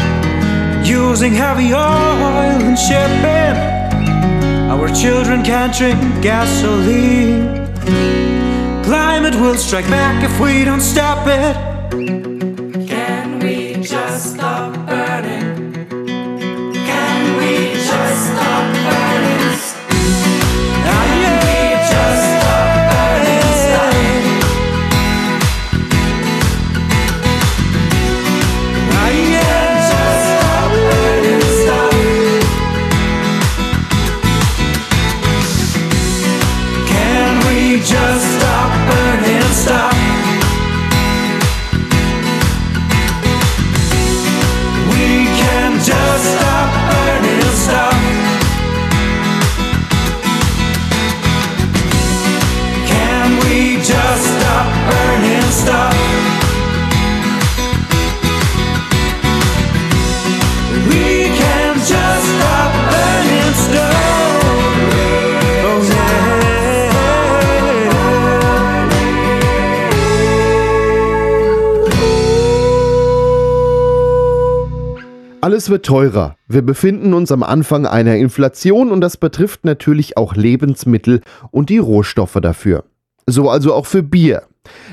[0.83, 3.55] using heavy oil and shipping.
[4.69, 7.73] Our children can't drink gasoline.
[8.83, 11.66] Climate will strike back if we don't stop it.
[75.39, 76.35] Alles wird teurer.
[76.47, 81.21] Wir befinden uns am Anfang einer Inflation und das betrifft natürlich auch Lebensmittel
[81.51, 82.85] und die Rohstoffe dafür.
[83.27, 84.43] So also auch für Bier.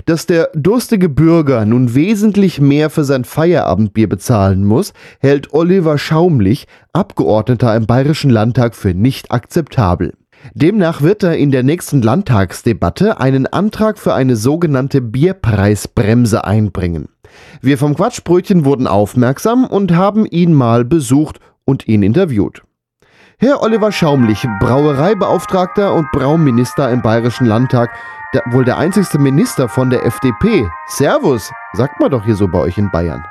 [0.05, 6.67] Dass der durstige Bürger nun wesentlich mehr für sein Feierabendbier bezahlen muss, hält Oliver Schaumlich,
[6.93, 10.13] Abgeordneter im Bayerischen Landtag, für nicht akzeptabel.
[10.53, 17.09] Demnach wird er in der nächsten Landtagsdebatte einen Antrag für eine sogenannte Bierpreisbremse einbringen.
[17.61, 22.63] Wir vom Quatschbrötchen wurden aufmerksam und haben ihn mal besucht und ihn interviewt.
[23.39, 27.91] Herr Oliver Schaumlich, Brauereibeauftragter und Brauminister im Bayerischen Landtag,
[28.33, 30.69] der, wohl der einzigste Minister von der FDP.
[30.87, 33.25] Servus, sagt man doch hier so bei euch in Bayern.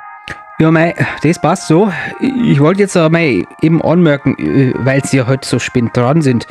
[0.60, 0.94] Ja, mei,
[1.24, 1.92] das passt so.
[2.20, 6.22] Ich wollte jetzt aber mal eben anmerken, äh, weil Sie ja heute so spät dran
[6.22, 6.46] sind,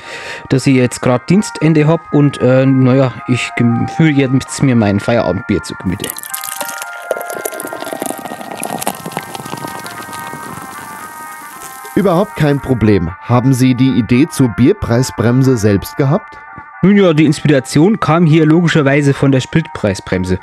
[0.50, 3.50] dass ich jetzt gerade Dienstende hab und äh, naja, ich
[3.96, 6.10] führe jetzt mir mein Feierabendbier zu Gemüte.
[11.96, 13.10] Überhaupt kein Problem.
[13.22, 16.38] Haben Sie die Idee zur Bierpreisbremse selbst gehabt?
[16.86, 20.38] Nun ja, die Inspiration kam hier logischerweise von der Spritpreisbremse.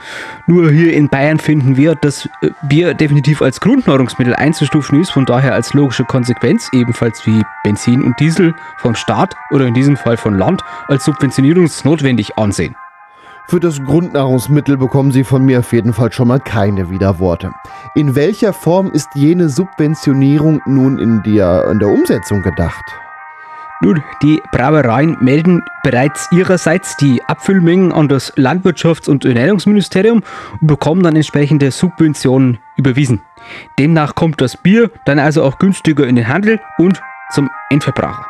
[0.47, 5.27] Nur hier in Bayern finden wir, dass äh, Bier definitiv als Grundnahrungsmittel einzustufen ist, von
[5.27, 10.17] daher als logische Konsequenz, ebenfalls wie Benzin und Diesel, vom Staat oder in diesem Fall
[10.17, 12.75] von Land als subventionierungsnotwendig ansehen.
[13.49, 17.53] Für das Grundnahrungsmittel bekommen Sie von mir auf jeden Fall schon mal keine Widerworte.
[17.95, 22.85] In welcher Form ist jene Subventionierung nun in der, in der Umsetzung gedacht?
[23.83, 30.23] Nun, die Brauereien melden bereits ihrerseits die Abfüllmengen an das Landwirtschafts- und Ernährungsministerium
[30.61, 33.23] und bekommen dann entsprechende Subventionen überwiesen.
[33.79, 37.01] Demnach kommt das Bier dann also auch günstiger in den Handel und
[37.33, 38.27] zum Endverbraucher.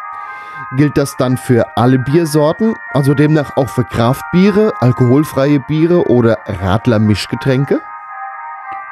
[0.76, 7.80] Gilt das dann für alle Biersorten, also demnach auch für Kraftbiere, alkoholfreie Biere oder Radler-Mischgetränke?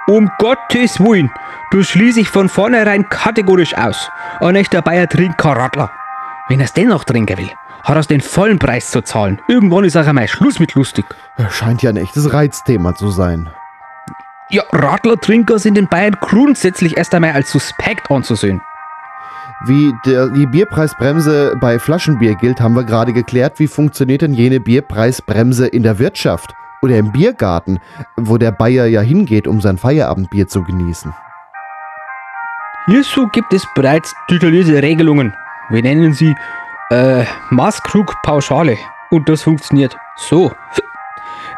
[0.09, 1.31] Um Gottes Willen,
[1.71, 4.11] das schließe ich von vornherein kategorisch aus.
[4.41, 5.93] Ein echter Bayer trinkt kein Radler.
[6.49, 7.51] Wenn er es dennoch trinken will,
[7.85, 9.41] hat er den vollen Preis zu zahlen.
[9.49, 11.05] Irgendwann ist auch einmal Schluss mit lustig.
[11.51, 13.51] Scheint ja ein echtes Reizthema zu sein.
[14.51, 18.63] Ja, Radlertrinker sind in Bayern grundsätzlich erst einmal als suspekt anzusehen.
[19.67, 23.59] Wie der, die Bierpreisbremse bei Flaschenbier gilt, haben wir gerade geklärt.
[23.59, 27.79] Wie funktioniert denn jene Bierpreisbremse in der Wirtschaft oder im Biergarten,
[28.17, 31.13] wo der Bayer ja hingeht, um sein Feierabendbier zu genießen?
[32.87, 35.35] Hierzu gibt es bereits detaillierte Regelungen.
[35.71, 36.35] Wir nennen sie
[36.91, 38.79] äh, Maßkrug-Pauschale.
[39.11, 40.53] Und das funktioniert So.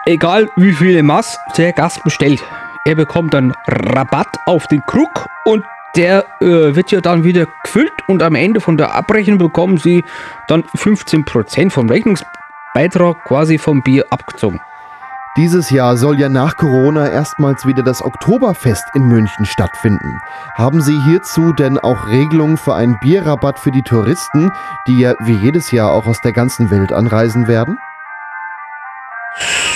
[0.07, 2.43] Egal wie viele Maß der Gast bestellt,
[2.85, 5.65] er bekommt dann Rabatt auf den Krug und
[5.97, 10.05] der äh, wird ja dann wieder gefüllt und am Ende von der Abrechnung bekommen Sie
[10.49, 14.61] dann 15% vom Rechnungsbeitrag quasi vom Bier abgezogen.
[15.41, 20.21] Dieses Jahr soll ja nach Corona erstmals wieder das Oktoberfest in München stattfinden.
[20.55, 24.53] Haben Sie hierzu denn auch Regelungen für einen Bierrabatt für die Touristen,
[24.87, 27.79] die ja wie jedes Jahr auch aus der ganzen Welt anreisen werden?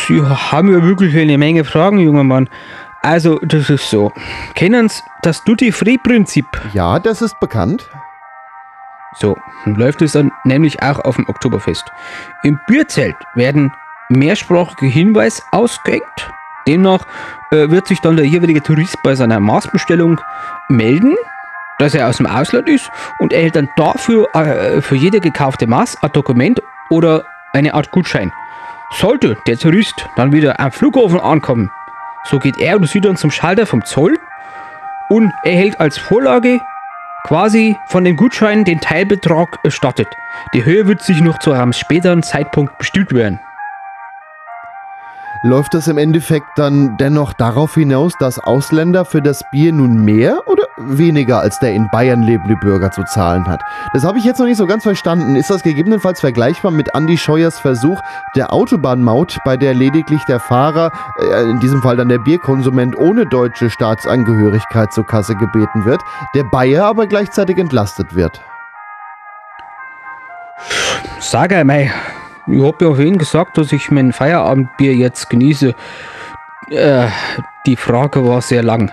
[0.06, 2.50] Sie haben ja wirklich eine Menge Fragen, junger Mann.
[3.00, 4.12] Also, das ist so.
[4.54, 6.46] Kennen Sie das Duty-Free-Prinzip?
[6.74, 7.88] Ja, das ist bekannt.
[9.16, 9.34] So,
[9.64, 11.90] läuft es dann nämlich auch auf dem Oktoberfest.
[12.42, 13.72] Im Bierzelt werden
[14.08, 16.30] mehrsprachige Hinweise ausgehängt.
[16.66, 17.06] Demnach
[17.50, 20.20] äh, wird sich dann der jeweilige Tourist bei seiner Maßbestellung
[20.68, 21.14] melden,
[21.78, 26.02] dass er aus dem Ausland ist und erhält dann dafür äh, für jede gekaufte Maß
[26.02, 28.32] ein Dokument oder eine Art Gutschein.
[28.90, 31.70] Sollte der Tourist dann wieder am Flughafen ankommen,
[32.24, 34.18] so geht er oder sie dann zum Schalter vom Zoll
[35.08, 36.60] und erhält als Vorlage
[37.24, 40.08] quasi von dem Gutschein den Teilbetrag erstattet.
[40.52, 43.40] Die Höhe wird sich noch zu einem späteren Zeitpunkt bestimmt werden.
[45.46, 50.40] Läuft das im Endeffekt dann dennoch darauf hinaus, dass Ausländer für das Bier nun mehr
[50.46, 53.60] oder weniger als der in Bayern lebende Bürger zu zahlen hat?
[53.92, 55.36] Das habe ich jetzt noch nicht so ganz verstanden.
[55.36, 58.00] Ist das gegebenenfalls vergleichbar mit Andy Scheuers Versuch
[58.34, 60.90] der Autobahnmaut, bei der lediglich der Fahrer,
[61.20, 66.00] äh, in diesem Fall dann der Bierkonsument ohne deutsche Staatsangehörigkeit zur Kasse gebeten wird,
[66.34, 68.40] der Bayer aber gleichzeitig entlastet wird?
[71.20, 71.90] Sag einmal,
[72.46, 75.74] ich habe ja vorhin gesagt, dass ich mein Feierabendbier jetzt genieße.
[76.70, 77.06] Äh,
[77.66, 78.90] die Frage war sehr lang.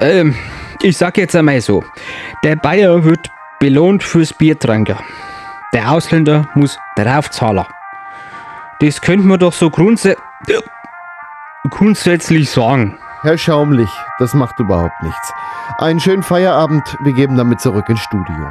[0.00, 0.34] Ähm,
[0.82, 1.84] ich sag jetzt einmal so:
[2.44, 4.98] Der Bayer wird belohnt fürs Biertrinken.
[5.72, 7.64] Der Ausländer muss draufzahlen.
[8.80, 10.16] Das könnte man doch so grundsä
[11.70, 12.98] grundsätzlich sagen.
[13.22, 15.32] Herr Schaumlich, das macht überhaupt nichts.
[15.78, 18.50] Einen schönen Feierabend, wir geben damit zurück ins Studio.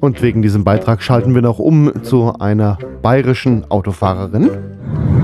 [0.00, 4.50] Und wegen diesem Beitrag schalten wir noch um zu einer bayerischen Autofahrerin.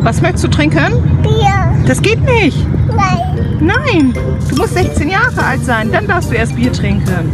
[0.02, 1.02] Was möchtest du trinken?
[1.22, 1.86] Bier.
[1.86, 2.58] Das geht nicht.
[2.88, 3.58] Nein.
[3.60, 4.14] Nein.
[4.48, 7.32] Du musst 16 Jahre alt sein, dann darfst du erst Bier trinken.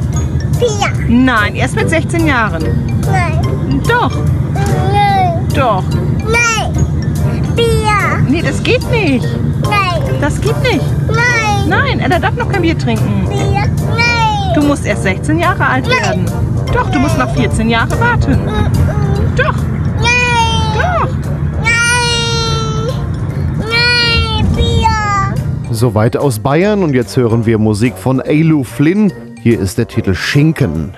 [0.58, 0.92] Bier.
[1.08, 2.62] Nein, erst mit 16 Jahren.
[3.10, 3.80] Nein.
[3.88, 4.16] Doch.
[4.54, 5.46] Nein.
[5.54, 5.84] Doch.
[6.20, 6.72] Nein.
[7.56, 8.18] Bier.
[8.28, 9.26] Nee, das geht nicht.
[9.62, 10.02] Nein.
[10.20, 10.84] Das geht nicht.
[11.08, 11.68] Nein.
[11.68, 13.28] Nein, er darf noch kein Bier trinken.
[13.28, 13.61] Bier.
[14.54, 16.26] Du musst erst 16 Jahre alt Nein.
[16.26, 16.26] werden.
[16.72, 18.38] Doch, du musst noch 14 Jahre warten.
[19.36, 19.56] Doch.
[20.00, 20.74] Nein.
[20.74, 21.08] Doch.
[21.62, 22.94] Nein.
[23.58, 24.46] Nein.
[24.54, 25.34] Bier.
[25.70, 29.12] Soweit aus Bayern und jetzt hören wir Musik von Ailu Flynn.
[29.40, 30.94] Hier ist der Titel Schinken.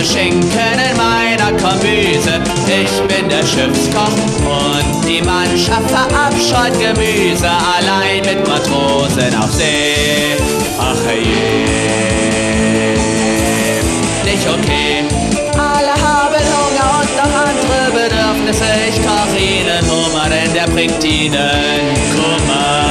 [0.00, 2.40] Brate Schinken in meiner Kombüse.
[2.66, 7.48] Ich bin der Schiffskoch und die Mannschaft verabscheut Gemüse.
[7.48, 10.36] Allein mit Matrosen auf See.
[10.78, 11.20] Ach je.
[14.24, 15.04] Nicht okay.
[15.52, 18.64] Alle haben Hunger und noch andere Bedürfnisse.
[18.88, 22.89] Ich koch ihnen Hummer, denn der bringt ihnen Kummer.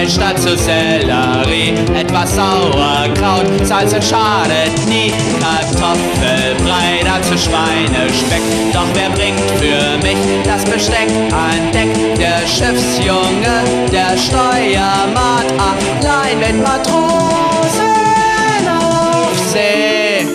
[0.00, 8.40] Pökelfleisch dazu Sellerie, etwas Sauerkraut, Salz schadet nie, Kartoffelbrei dazu Schweinespeck.
[8.72, 12.16] Doch wer bringt für mich das Besteck an Deck?
[12.16, 17.84] Der Schiffsjunge, der Steuermann, allein mit Matrosen
[18.80, 20.26] auf See.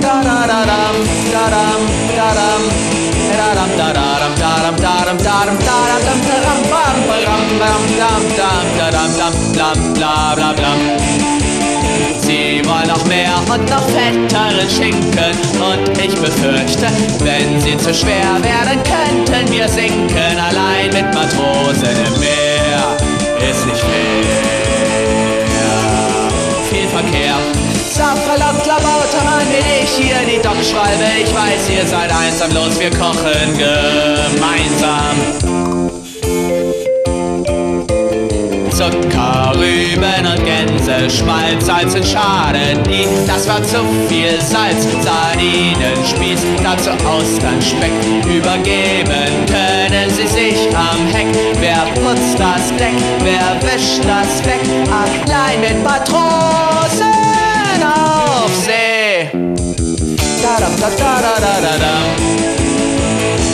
[0.00, 0.96] Da da da dam,
[1.32, 1.80] da dam,
[2.16, 2.88] da dam.
[3.38, 6.36] Da-dam, da-dam, da-dam, da-dam, da-dam, dam, bam, ba-dam, bam, dam, dam, da-dam, dam, dam, bla,
[6.40, 6.67] bla, bla.
[12.20, 15.34] Sie wollen noch mehr und noch fetteren Schinken.
[15.58, 16.86] Und ich befürchte,
[17.20, 20.38] wenn sie zu schwer werden, könnten wir sinken.
[20.38, 22.96] Allein mit Matrosen im Meer
[23.50, 24.68] ist nicht fair.
[26.70, 27.36] Viel Verkehr.
[27.90, 31.06] Sauverlaut, Klabautermann bin ich hier die Dockschwalbe.
[31.20, 35.16] Ich weiß, ihr seid einsam, los, wir kochen gemeinsam
[38.90, 43.78] wirkt Karüben und Gänseschmalz, Salz und Schaden die, das war zu
[44.08, 47.92] viel Salz, Sardinenspieß, dazu Austernspeck,
[48.24, 51.26] übergeben können sie sich am Heck.
[51.60, 54.60] Wer putzt das Deck, wer wischt das weg,
[54.90, 57.12] allein mit Matrosen
[57.82, 59.30] auf See.
[60.42, 62.06] Da -dam, da -da -da -da -da -dam.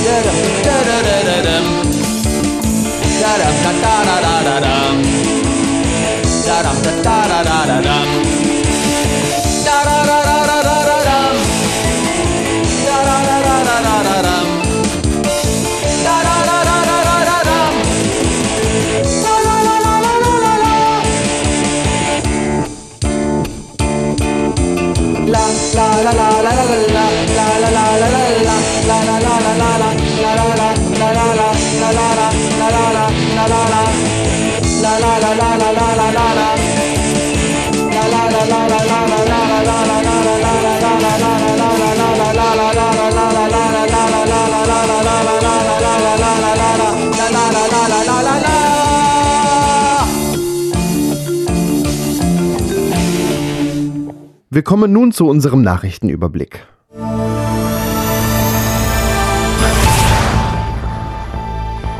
[0.05, 1.67] Da -dam, da -da -da -da -dam.
[3.21, 5.24] Da -dam, da -da -da -da -dam.
[6.47, 6.73] da da
[7.03, 7.97] da da da da.
[9.65, 11.19] Da da da da da da da.
[12.87, 14.37] Da da da da da da da.
[16.05, 17.59] Da da da da da da da
[19.25, 20.75] la la la la la la.
[25.33, 25.45] La
[26.05, 26.94] la la la la la la.
[54.55, 56.65] Wir kommen nun zu unserem Nachrichtenüberblick.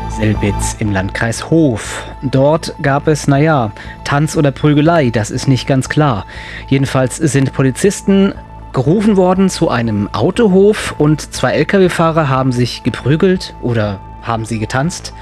[0.07, 2.05] Selbitz im Landkreis Hof.
[2.23, 3.73] Dort gab es, naja,
[4.05, 6.25] Tanz oder Prügelei, das ist nicht ganz klar.
[6.69, 8.33] Jedenfalls sind Polizisten
[8.71, 15.13] gerufen worden zu einem Autohof und zwei Lkw-Fahrer haben sich geprügelt oder haben sie getanzt.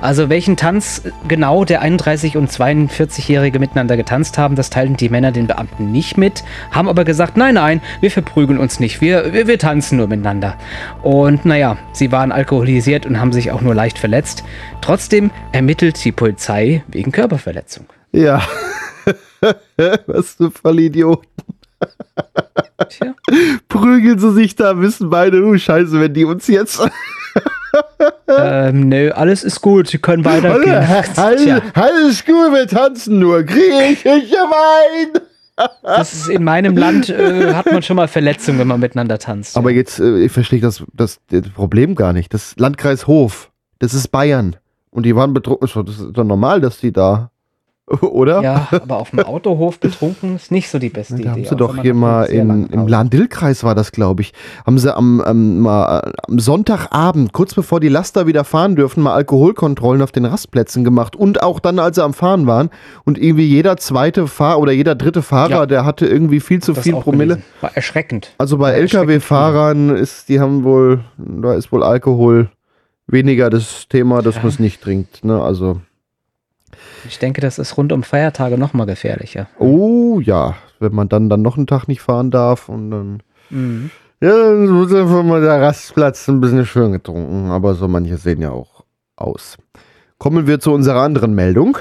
[0.00, 5.32] Also welchen Tanz genau der 31- und 42-Jährige miteinander getanzt haben, das teilten die Männer
[5.32, 9.46] den Beamten nicht mit, haben aber gesagt, nein, nein, wir verprügeln uns nicht, wir, wir,
[9.46, 10.56] wir tanzen nur miteinander.
[11.02, 14.44] Und naja, sie waren alkoholisiert und haben sich auch nur leicht verletzt.
[14.80, 17.86] Trotzdem ermittelt die Polizei wegen Körperverletzung.
[18.12, 18.42] Ja.
[20.06, 21.26] Was für Vollidioten.
[23.68, 26.80] Prügeln sie sich da, wissen beide, oh Scheiße, wenn die uns jetzt.
[28.28, 30.84] ähm, nö, alles ist gut, sie können weitergehen.
[31.16, 33.42] Alles, alles gut, wir tanzen nur.
[33.42, 35.22] Griechische Wein.
[35.82, 39.56] Das ist in meinem Land äh, hat man schon mal Verletzungen, wenn man miteinander tanzt.
[39.56, 42.32] Aber jetzt, äh, ich verstehe das, das, das Problem gar nicht.
[42.32, 44.56] Das Landkreis Hof, das ist Bayern.
[44.90, 45.68] Und die waren betrunken.
[45.86, 47.30] Das ist doch normal, dass die da.
[48.00, 48.40] Oder?
[48.42, 51.28] Ja, aber auf dem Autohof betrunken ist nicht so die beste Da Idee.
[51.30, 54.32] haben sie doch hier mal in, im Lahn-Dill-Kreis war das, glaube ich,
[54.64, 59.02] haben sie am, am, mal, äh, am Sonntagabend, kurz bevor die Laster wieder fahren dürfen,
[59.02, 62.70] mal Alkoholkontrollen auf den Rastplätzen gemacht und auch dann, als sie am Fahren waren
[63.04, 65.66] und irgendwie jeder zweite Fahrer oder jeder dritte Fahrer, Ja.
[65.66, 67.34] der hatte irgendwie viel zu Das viel Promille.
[67.34, 67.44] gelesen.
[67.62, 68.30] War erschreckend.
[68.38, 72.48] Also bei LKW-Fahrern ist, die haben wohl, da ist wohl Alkohol
[73.08, 75.24] weniger das Thema, dass man es nicht trinkt.
[75.24, 75.42] Ne?
[75.42, 75.80] Also,
[77.06, 79.48] Ich denke, das ist rund um Feiertage noch mal gefährlicher.
[79.58, 83.22] oh ja, wenn man dann, dann noch einen Tag nicht fahren darf und dann.
[83.50, 83.90] Mhm.
[84.20, 88.40] Ja, dann wird einfach mal der Rastplatz ein bisschen schön getrunken, aber so manche sehen
[88.40, 88.84] ja auch
[89.16, 89.56] aus.
[90.18, 91.76] Kommen wir zu unserer anderen Meldung.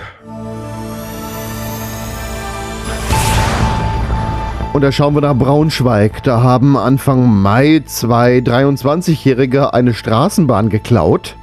[4.74, 6.24] Und da schauen wir nach Braunschweig.
[6.24, 11.36] Da haben Anfang Mai zwei 23-Jährige eine Straßenbahn geklaut.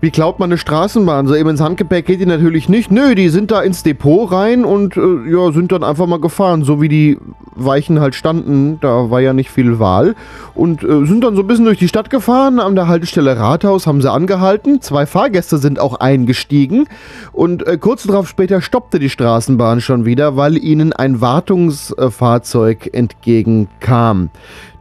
[0.00, 1.26] Wie klaut man eine Straßenbahn?
[1.26, 2.92] So eben ins Handgepäck geht die natürlich nicht.
[2.92, 6.64] Nö, die sind da ins Depot rein und äh, ja, sind dann einfach mal gefahren.
[6.64, 7.18] So wie die
[7.54, 10.14] Weichen halt standen, da war ja nicht viel Wahl.
[10.54, 12.60] Und äh, sind dann so ein bisschen durch die Stadt gefahren.
[12.60, 14.82] An der Haltestelle Rathaus haben sie angehalten.
[14.82, 16.86] Zwei Fahrgäste sind auch eingestiegen.
[17.32, 24.28] Und äh, kurz darauf später stoppte die Straßenbahn schon wieder, weil ihnen ein Wartungsfahrzeug entgegenkam.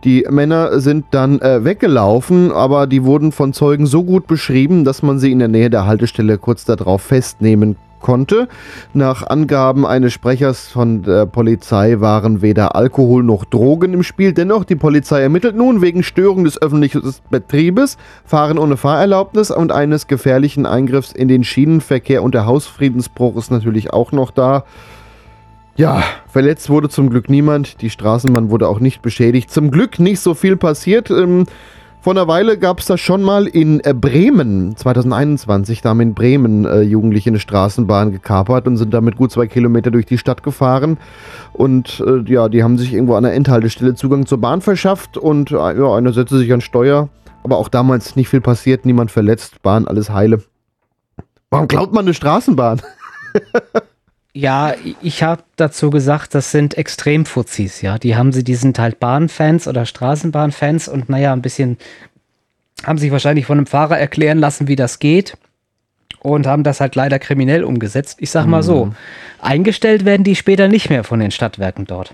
[0.05, 5.01] Die Männer sind dann äh, weggelaufen, aber die wurden von Zeugen so gut beschrieben, dass
[5.01, 8.47] man sie in der Nähe der Haltestelle kurz darauf festnehmen konnte.
[8.93, 14.31] Nach Angaben eines Sprechers von der Polizei waren weder Alkohol noch Drogen im Spiel.
[14.31, 17.01] Dennoch, die Polizei ermittelt nun wegen Störung des öffentlichen
[17.31, 23.49] Betriebes, Fahren ohne Fahrerlaubnis und eines gefährlichen Eingriffs in den Schienenverkehr und der Hausfriedensbruch ist
[23.49, 24.65] natürlich auch noch da.
[25.77, 27.81] Ja, verletzt wurde zum Glück niemand.
[27.81, 29.51] Die Straßenbahn wurde auch nicht beschädigt.
[29.51, 31.09] Zum Glück nicht so viel passiert.
[31.09, 31.47] Ähm,
[31.99, 35.81] vor einer Weile gab es das schon mal in äh, Bremen, 2021.
[35.81, 39.91] Da haben in Bremen äh, Jugendliche eine Straßenbahn gekapert und sind damit gut zwei Kilometer
[39.91, 40.97] durch die Stadt gefahren.
[41.51, 45.51] Und äh, ja, die haben sich irgendwo an der Endhaltestelle Zugang zur Bahn verschafft und
[45.51, 47.09] äh, ja, einer setzte sich an Steuer.
[47.43, 50.41] Aber auch damals nicht viel passiert, niemand verletzt, Bahn, alles heile.
[51.49, 52.81] Warum klaut man eine Straßenbahn?
[54.37, 57.97] Ja, ich habe dazu gesagt, das sind Extremfuzis, ja.
[57.97, 61.77] Die haben sie, die sind halt Bahnfans oder Straßenbahnfans und naja, ein bisschen
[62.85, 65.37] haben sich wahrscheinlich von einem Fahrer erklären lassen, wie das geht.
[66.19, 68.17] und haben das halt leider kriminell umgesetzt.
[68.19, 68.93] Ich sag mal so,
[69.39, 72.13] eingestellt werden die später nicht mehr von den Stadtwerken dort.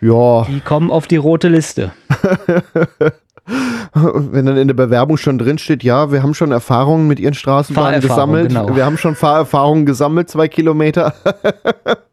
[0.00, 1.90] Ja, Die kommen auf die rote Liste.
[3.94, 7.34] wenn dann in der Bewerbung schon drin steht, ja, wir haben schon Erfahrungen mit ihren
[7.34, 8.48] Straßenbahnen gesammelt.
[8.48, 8.74] genau.
[8.74, 11.14] Wir haben schon Fahrerfahrungen gesammelt, zwei Kilometer.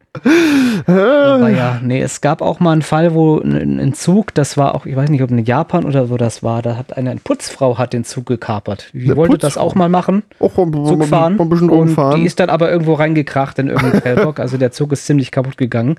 [0.88, 4.76] Aber ja, nee, es gab auch mal einen Fall, wo ein, ein Zug, das war
[4.76, 7.20] auch, ich weiß nicht, ob in Japan oder wo das war, da hat eine, eine
[7.20, 8.90] Putzfrau hat den Zug gekapert.
[8.94, 9.68] Die Eine wollte das Putzfrau?
[9.68, 10.24] auch mal machen.
[10.40, 11.40] Auch ein, Zug fahren.
[11.40, 12.20] ein bisschen und rumfahren.
[12.20, 14.40] die ist dann aber irgendwo reingekracht in irgendeinen Prellbock.
[14.40, 15.96] Also der Zug ist ziemlich kaputt gegangen.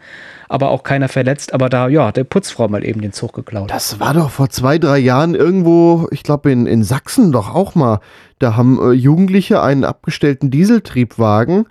[0.49, 1.53] Aber auch keiner verletzt.
[1.55, 3.71] Aber da, ja, der Putzfrau mal eben den Zug geklaut.
[3.71, 7.75] Das war doch vor zwei, drei Jahren irgendwo, ich glaube in, in Sachsen doch auch
[7.75, 8.01] mal.
[8.39, 11.67] Da haben äh, Jugendliche einen abgestellten Dieseltriebwagen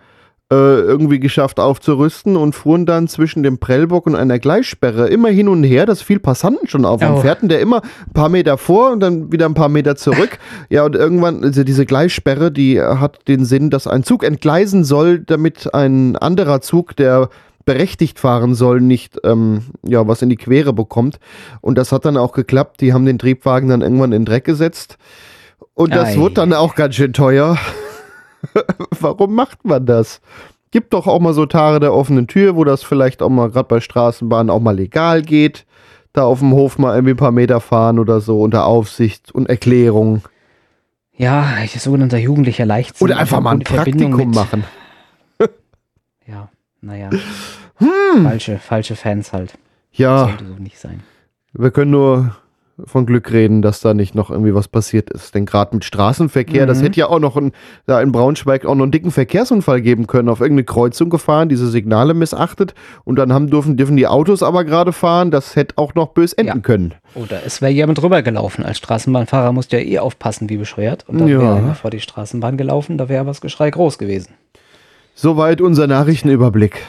[0.53, 5.63] irgendwie geschafft aufzurüsten und fuhren dann zwischen dem Prellbock und einer Gleissperre immer hin und
[5.63, 7.17] her, dass viel Passanten schon auf Oh.
[7.17, 10.37] fährten, der immer ein paar Meter vor und dann wieder ein paar Meter zurück.
[10.69, 15.19] ja, und irgendwann, also diese Gleissperre, die hat den Sinn, dass ein Zug entgleisen soll,
[15.19, 17.29] damit ein anderer Zug, der
[17.65, 21.17] berechtigt fahren soll, nicht ähm, ja, was in die Quere bekommt.
[21.61, 22.81] Und das hat dann auch geklappt.
[22.81, 24.97] Die haben den Triebwagen dann irgendwann in den Dreck gesetzt.
[25.73, 26.17] Und das Ei.
[26.17, 27.57] wurde dann auch ganz schön teuer.
[28.99, 30.21] Warum macht man das?
[30.71, 33.67] Gibt doch auch mal so Tage der offenen Tür, wo das vielleicht auch mal gerade
[33.67, 35.65] bei Straßenbahnen auch mal legal geht.
[36.13, 39.49] Da auf dem Hof mal irgendwie ein paar Meter fahren oder so unter Aufsicht und
[39.49, 40.23] Erklärung.
[41.17, 41.45] Ja,
[41.77, 43.05] sogenannter jugendlicher Leichtsinn.
[43.05, 44.63] Oder einfach mal ein Praktikum machen.
[46.27, 46.49] Ja,
[46.81, 47.11] naja.
[47.75, 48.23] Hm.
[48.23, 49.53] Falsche, falsche Fans halt.
[49.91, 51.03] Ja, Sollte so nicht sein.
[51.53, 52.35] wir können nur
[52.83, 55.33] von Glück reden, dass da nicht noch irgendwie was passiert ist.
[55.33, 56.83] Denn gerade mit Straßenverkehr, das Mhm.
[56.83, 57.53] hätte ja auch noch ein,
[57.85, 60.27] da in Braunschweig auch noch einen dicken Verkehrsunfall geben können.
[60.27, 64.65] Auf irgendeine Kreuzung gefahren, diese Signale missachtet und dann haben, dürfen, dürfen die Autos aber
[64.65, 65.31] gerade fahren.
[65.31, 66.93] Das hätte auch noch bös enden können.
[67.13, 68.65] Oder es wäre jemand drüber gelaufen.
[68.65, 71.05] Als Straßenbahnfahrer musst du ja eh aufpassen, wie bescheuert.
[71.07, 71.39] Und dann Ja.
[71.39, 74.33] wäre einer vor die Straßenbahn gelaufen, da wäre aber das Geschrei groß gewesen.
[75.13, 76.81] Soweit unser Nachrichtenüberblick.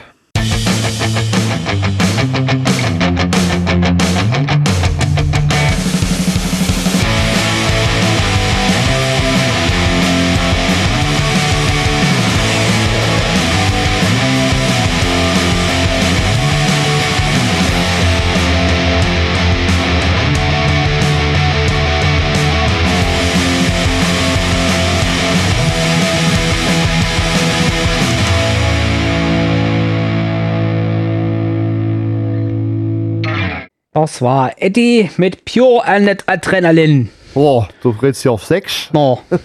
[33.96, 37.08] Das war Eddie mit Pure Adrenalin.
[37.34, 38.90] Oh, du redest ja auf sechs.
[38.92, 39.20] No.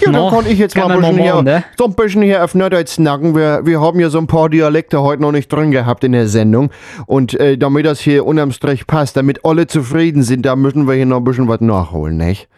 [0.00, 1.64] Ja, dann No, kann ich jetzt mal kann ein man bisschen, mal hier, machen, ne?
[1.78, 3.36] so ein bisschen hier auf Norddeutsch snacken.
[3.36, 6.26] Wir, wir haben ja so ein paar Dialekte heute noch nicht drin gehabt in der
[6.26, 6.70] Sendung.
[7.06, 10.94] Und äh, damit das hier unterm Strich passt, damit alle zufrieden sind, da müssen wir
[10.94, 12.48] hier noch ein bisschen was nachholen, nicht?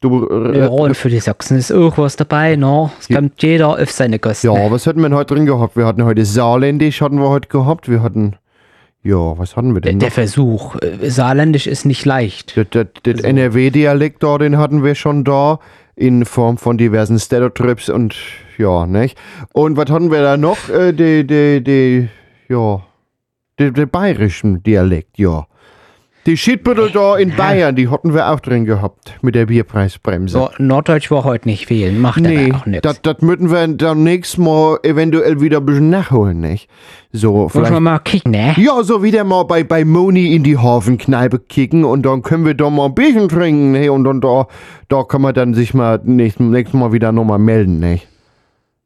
[0.00, 2.90] Du, äh, Ja, und für die Sachsen ist auch was dabei, no?
[2.98, 4.46] Es kommt jeder auf seine Kosten.
[4.46, 5.76] ja, was hatten wir denn heute drin gehabt?
[5.76, 7.90] Wir hatten heute Saarländisch, hatten wir heute gehabt.
[7.90, 8.36] Wir hatten,
[9.02, 10.14] ja, was hatten wir denn Der noch?
[10.14, 10.76] Versuch.
[10.82, 12.56] äh, Saarländisch ist nicht leicht.
[12.56, 15.60] Das, das, das NRW-Dialekt da, den hatten wir schon da,
[15.94, 18.16] in Form von diversen Stereotypes und
[18.56, 19.18] ja, nicht?
[19.52, 20.68] Und was hatten wir da noch?
[20.68, 22.08] Äh, die, die, die,
[22.48, 22.82] ja,
[23.58, 25.46] den bayerischen Dialekt, ja.
[26.28, 30.32] Die Schiedbüttel da in Bayern, die hatten wir auch drin gehabt, mit der Bierpreisbremse.
[30.34, 32.82] So, Norddeutsch war heute nicht fehlen, macht Nee, aber auch nichts.
[32.82, 36.68] das, das müssen wir dann nächstes Mal eventuell wieder ein bisschen nachholen, nicht?
[37.12, 37.72] So, vielleicht.
[37.72, 38.54] man mal kicken, ne?
[38.58, 42.52] Ja, so wieder mal bei, bei Moni in die Hafenkneipe kicken und dann können wir
[42.52, 44.48] da mal ein Bierchen trinken, hey, und dann da,
[44.90, 48.06] da kann man dann sich mal nächstes, nächstes Mal wieder nochmal melden, nicht?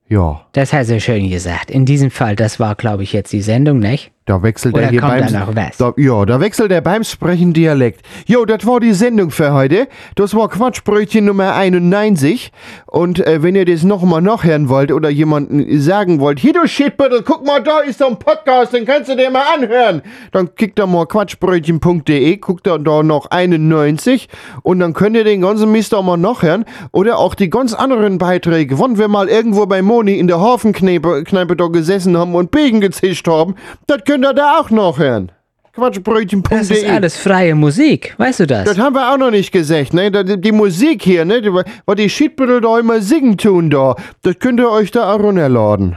[0.09, 1.71] Ja, Das hast du schön gesagt.
[1.71, 4.13] In diesem Fall, das war, glaube ich, jetzt die Sendung, nicht?
[4.25, 8.03] Da wechselt Oder er hier kommt beim da ja, da wechselt er beim Sprechen Dialekt.
[8.27, 9.89] Jo, das war die Sendung für heute.
[10.15, 12.53] Das war Quatschbrötchen Nummer 91.
[12.87, 17.23] Und äh, wenn ihr das nochmal nachhören wollt oder jemanden sagen wollt, hier du Shitbüttel,
[17.23, 20.03] guck mal, da ist so ein Podcast, den kannst du dir mal anhören.
[20.31, 24.29] Dann klickt da mal quatschbrötchen.de, guckt da, da noch 91
[24.63, 26.65] und dann könnt ihr den ganzen Mist auch mal nachhören.
[26.93, 31.25] Oder auch die ganz anderen Beiträge, wann wir mal irgendwo bei Moni in der Hafenkneipe
[31.25, 33.57] Kneipe da gesessen haben und Begen gezischt haben,
[33.87, 35.33] das könnt ihr da auch nachhören.
[35.73, 36.59] Quatschbrötchen.de.
[36.59, 38.65] Das ist alles freie Musik, weißt du das?
[38.67, 40.11] Das haben wir auch noch nicht gesagt, ne?
[40.11, 41.41] Die, Musik hier, ne?
[41.41, 45.21] Die- Was die Schiedbüttel da immer singen tun da, das könnt ihr euch da auch
[45.21, 45.97] runterladen.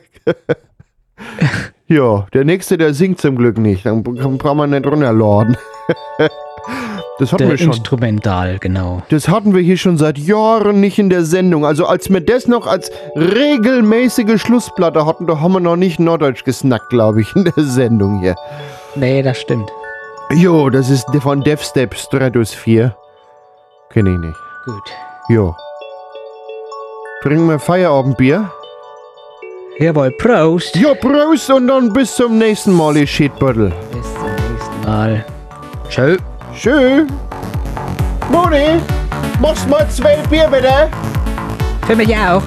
[1.90, 3.86] ja, der nächste, der singt zum Glück nicht.
[3.86, 5.58] Dann braucht man nicht runterladen.
[7.20, 7.70] das hatten Der wir schon.
[7.70, 9.02] Instrumental, genau.
[9.10, 11.66] Das hatten wir hier schon seit Jahren nicht in der Sendung.
[11.66, 16.44] Also als wir das noch als regelmäßige Schlussplatte hatten, da haben wir noch nicht Norddeutsch
[16.44, 18.36] gesnackt, glaube ich, in der Sendung hier.
[18.96, 19.70] Nee, das stimmt.
[20.36, 22.96] Jo, das ist von Devstep Stratosphere.
[23.90, 24.38] Kenn ich nicht.
[24.66, 24.92] Gut.
[25.30, 25.56] Jo.
[27.24, 28.52] Trinken wir Feierabendbier?
[29.80, 30.76] Jawohl, Prost.
[30.76, 33.72] Ja, Prost und dann bis zum nächsten Mal, ihr Shitbüttel.
[33.94, 35.26] Bis zum nächsten Mal.
[35.88, 36.18] Tschö.
[36.54, 37.06] Tschö.
[38.30, 38.82] Moni,
[39.40, 40.90] machst mal zwei Bier bitte?
[41.88, 42.44] Für mich auch.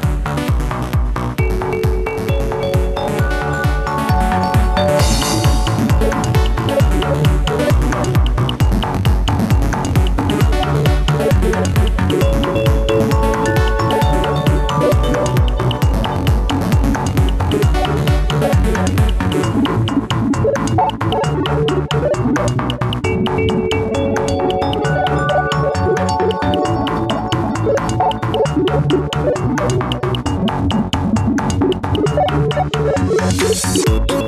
[33.39, 34.22] Gracias.